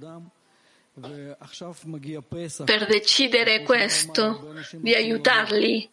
per 2.66 2.86
decidere 2.86 3.64
questo, 3.64 4.54
di 4.74 4.94
aiutarli. 4.94 5.90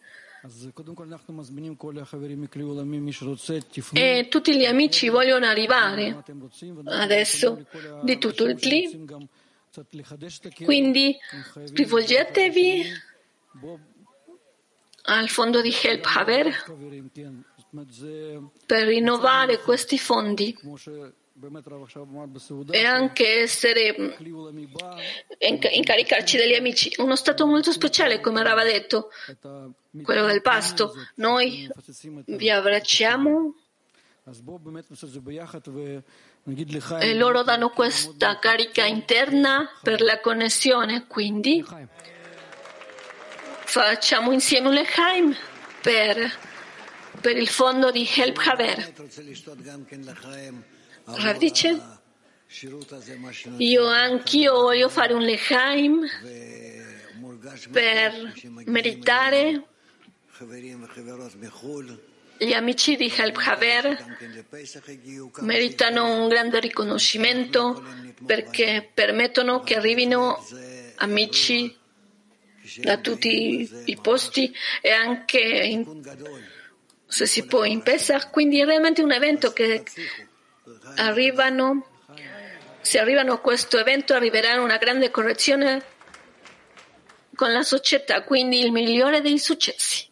E 3.93 4.27
tutti 4.29 4.57
gli 4.57 4.65
amici 4.65 5.09
vogliono 5.09 5.45
arrivare. 5.45 6.23
adesso 6.85 7.65
di 8.03 8.17
tutto 8.17 8.43
il 8.45 8.57
CLI. 8.57 9.05
Quindi 10.63 11.17
rivolgetevi 11.73 12.83
al 15.03 15.29
fondo 15.29 15.61
di 15.61 15.73
Help 15.81 16.05
Haver 16.05 16.63
per 18.65 18.87
rinnovare 18.87 19.59
questi 19.59 19.97
fondi 19.97 20.57
e 22.71 22.85
anche 22.85 23.41
essere 23.41 24.15
incaricarci 25.39 26.37
degli 26.37 26.55
amici. 26.55 26.93
Uno 26.97 27.15
stato 27.15 27.45
molto 27.45 27.71
speciale, 27.71 28.19
come 28.19 28.41
aveva 28.41 28.63
detto, 28.63 29.09
quello 30.03 30.25
del 30.25 30.41
pasto. 30.41 30.93
Noi 31.15 31.69
vi 32.25 32.49
abbracciamo 32.49 33.53
e 36.99 37.15
loro 37.15 37.43
danno 37.43 37.69
questa 37.69 38.37
carica 38.37 38.85
interna 38.85 39.69
per 39.81 40.01
la 40.01 40.19
connessione, 40.19 41.07
quindi 41.07 41.65
facciamo 43.65 44.31
insieme 44.31 44.67
un 44.67 44.73
Lechaim 44.73 45.35
per, 45.81 46.37
per 47.21 47.37
il 47.37 47.47
fondo 47.47 47.91
di 47.91 48.07
Help 48.07 48.37
Haver. 48.45 48.93
Rav 51.15 51.37
dice, 51.37 51.81
io 53.57 53.85
anch'io 53.87 54.53
voglio 54.53 54.89
fare 54.89 55.13
un 55.13 55.21
lechaim 55.21 56.05
per 57.71 58.33
meritare 58.65 59.63
gli 62.37 62.53
amici 62.53 62.95
di 62.95 63.11
Help 63.15 63.37
Haver 63.45 64.17
meritano 65.41 66.21
un 66.21 66.27
grande 66.29 66.59
riconoscimento 66.59 67.83
perché 68.25 68.89
permettono 68.93 69.59
che 69.61 69.75
arrivino 69.75 70.45
amici 70.95 71.75
da 72.77 72.97
tutti 72.97 73.69
i 73.85 73.97
posti 74.01 74.53
e 74.81 74.91
anche 74.91 75.39
in, 75.39 76.01
se 77.07 77.25
si 77.25 77.45
può 77.45 77.63
in 77.63 77.81
Pesach, 77.81 78.29
quindi 78.29 78.59
è 78.61 78.65
realmente 78.65 79.01
un 79.01 79.11
evento 79.11 79.51
che 79.51 79.83
arrivano, 80.95 81.85
se 82.81 82.99
arrivano 82.99 83.33
a 83.33 83.39
questo 83.39 83.77
evento 83.77 84.13
arriverà 84.13 84.61
una 84.61 84.77
grande 84.77 85.11
correzione 85.11 85.83
con 87.35 87.51
la 87.51 87.63
società, 87.63 88.23
quindi 88.23 88.59
il 88.59 88.71
migliore 88.71 89.21
dei 89.21 89.39
successi. 89.39 90.08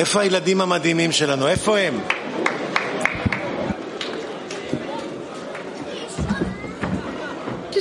איפה 0.00 0.20
הילדים 0.20 0.60
המדהימים 0.60 1.12
שלנו? 1.12 1.48
איפה 1.48 1.78
הם? 1.78 2.00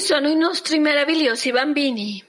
Sono 0.09 0.29
i 0.29 0.35
nostri 0.35 0.79
meravigliosi 0.79 1.51
bambini. 1.51 2.28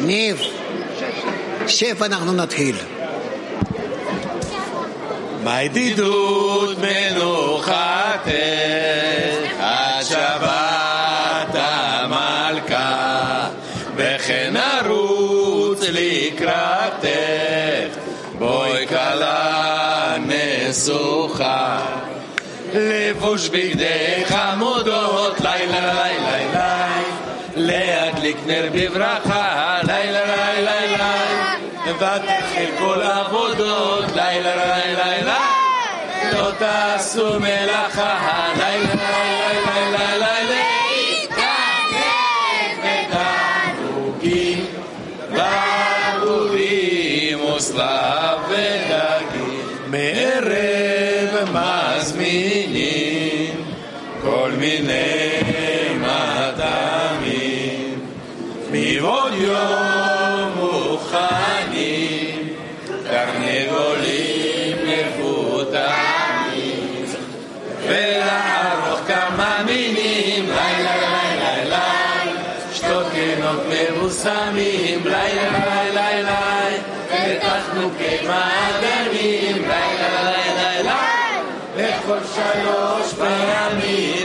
ניב, 0.00 0.42
שב, 1.66 2.02
אנחנו 2.02 2.32
נתחיל. 2.32 2.76
בידידות 5.44 6.78
מנוחתך 6.78 8.28
עד 9.60 10.04
שבת 10.04 11.54
המלכה 11.54 13.48
וכן 13.96 14.54
נרוץ 14.84 15.80
לקראתך 15.88 17.08
בואי 18.38 18.86
כלה 18.86 20.16
נסוכה 20.18 21.80
לבוש 22.74 23.48
בגדי 23.48 24.24
חמודות 24.24 25.40
לילה 25.40 25.80
לילה 25.80 26.36
לילה 26.36 26.88
להדליק 27.56 28.36
נר 28.46 28.68
בברכה 28.72 28.84
לילה 28.84 28.92
לילה 28.92 29.04
לילה 29.12 29.37
ותתחיל 31.88 32.70
כל 32.78 33.02
עבודות 33.02 34.04
לילה 34.14 34.54
לילה 34.56 35.04
לילה 35.06 35.38
לא 36.32 36.50
תעשו 36.58 37.40
מלאכה 37.40 38.48
לילה 38.56 38.94
לילה 39.74 40.16
לילה 40.16 40.62
תענוגים 43.10 44.66
ברבורים 46.20 47.44
וסלב 47.44 48.38
ודגים 48.48 49.60
מערב 49.86 51.48
מזמינים 51.98 53.54
כל 54.22 54.50
מיני 54.58 55.40
מטעמים 56.00 57.54
מבעוד 58.70 59.32
יום 59.34 60.07
Ecco 81.75 82.15
il 82.15 82.25
cielo 82.33 83.03
spera 83.03 83.69
mia 83.75 84.18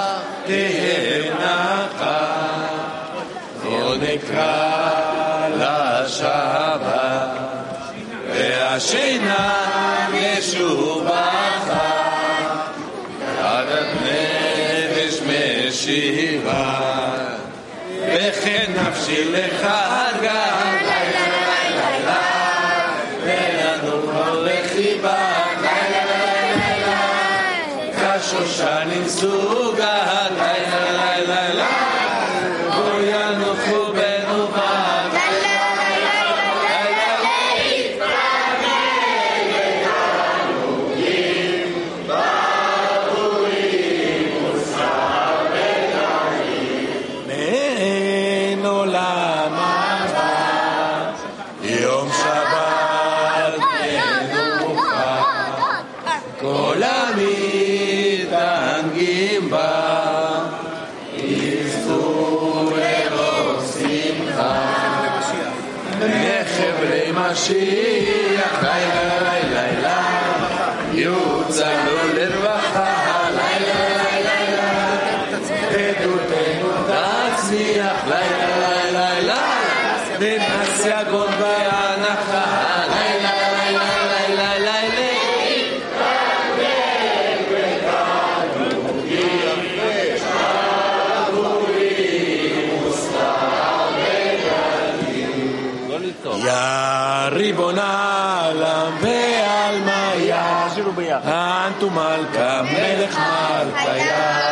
מלכה, 102.21 102.61
כמלך 102.69 103.19
מלכיה. 103.19 104.51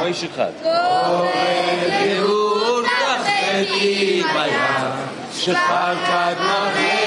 לא 0.00 0.06
איש 0.06 0.24
אחד. 0.24 0.50
גורם 0.62 1.28
לרוח 2.04 2.86
תחתי 2.86 4.22
בים, 4.32 4.60
שפר 5.36 5.94
קדמה 6.06 6.97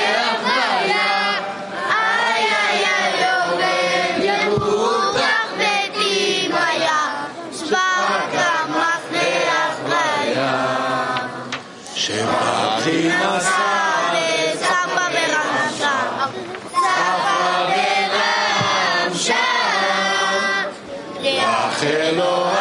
Hello. 21.83 22.60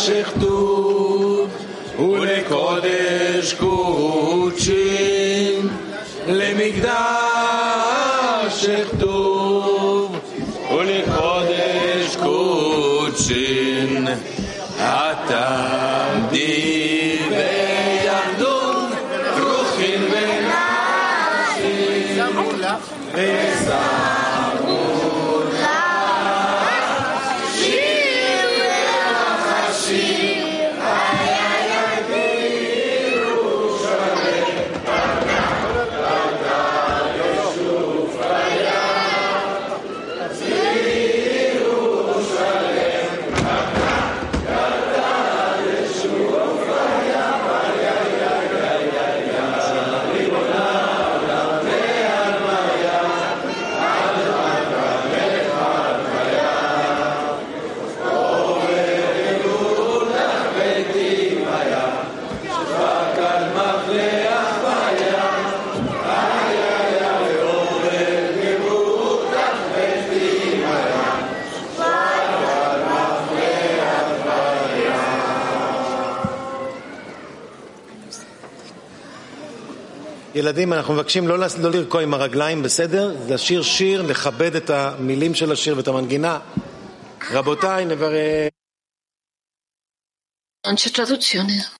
שכתוב 0.00 1.48
ולקודש 1.98 3.54
קודשים. 3.58 5.00
למקדש 6.28 6.90
שכתוב 8.66 10.16
ולקודש 10.74 12.16
קודשים. 12.16 14.08
אתה 14.78 15.89
ילדים, 80.50 80.72
אנחנו 80.72 80.94
מבקשים 80.94 81.28
לא, 81.28 81.38
לא 81.38 81.70
לרקוע 81.70 82.02
עם 82.02 82.14
הרגליים, 82.14 82.62
בסדר? 82.62 83.16
לשיר 83.28 83.62
שיר, 83.62 84.02
לכבד 84.02 84.54
את 84.56 84.70
המילים 84.70 85.34
של 85.34 85.52
השיר 85.52 85.76
ואת 85.76 85.88
המנגינה. 85.88 86.38
רבותיי, 87.30 87.84
נברר... 87.84 88.48
C'è 90.66 90.90
traduzione. 90.90 91.79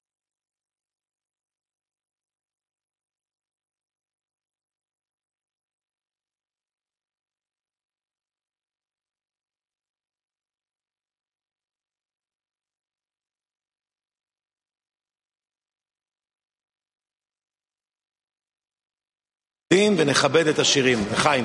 ונכבד 19.97 20.47
את 20.47 20.59
השירים. 20.59 20.99
לחיים. 21.13 21.45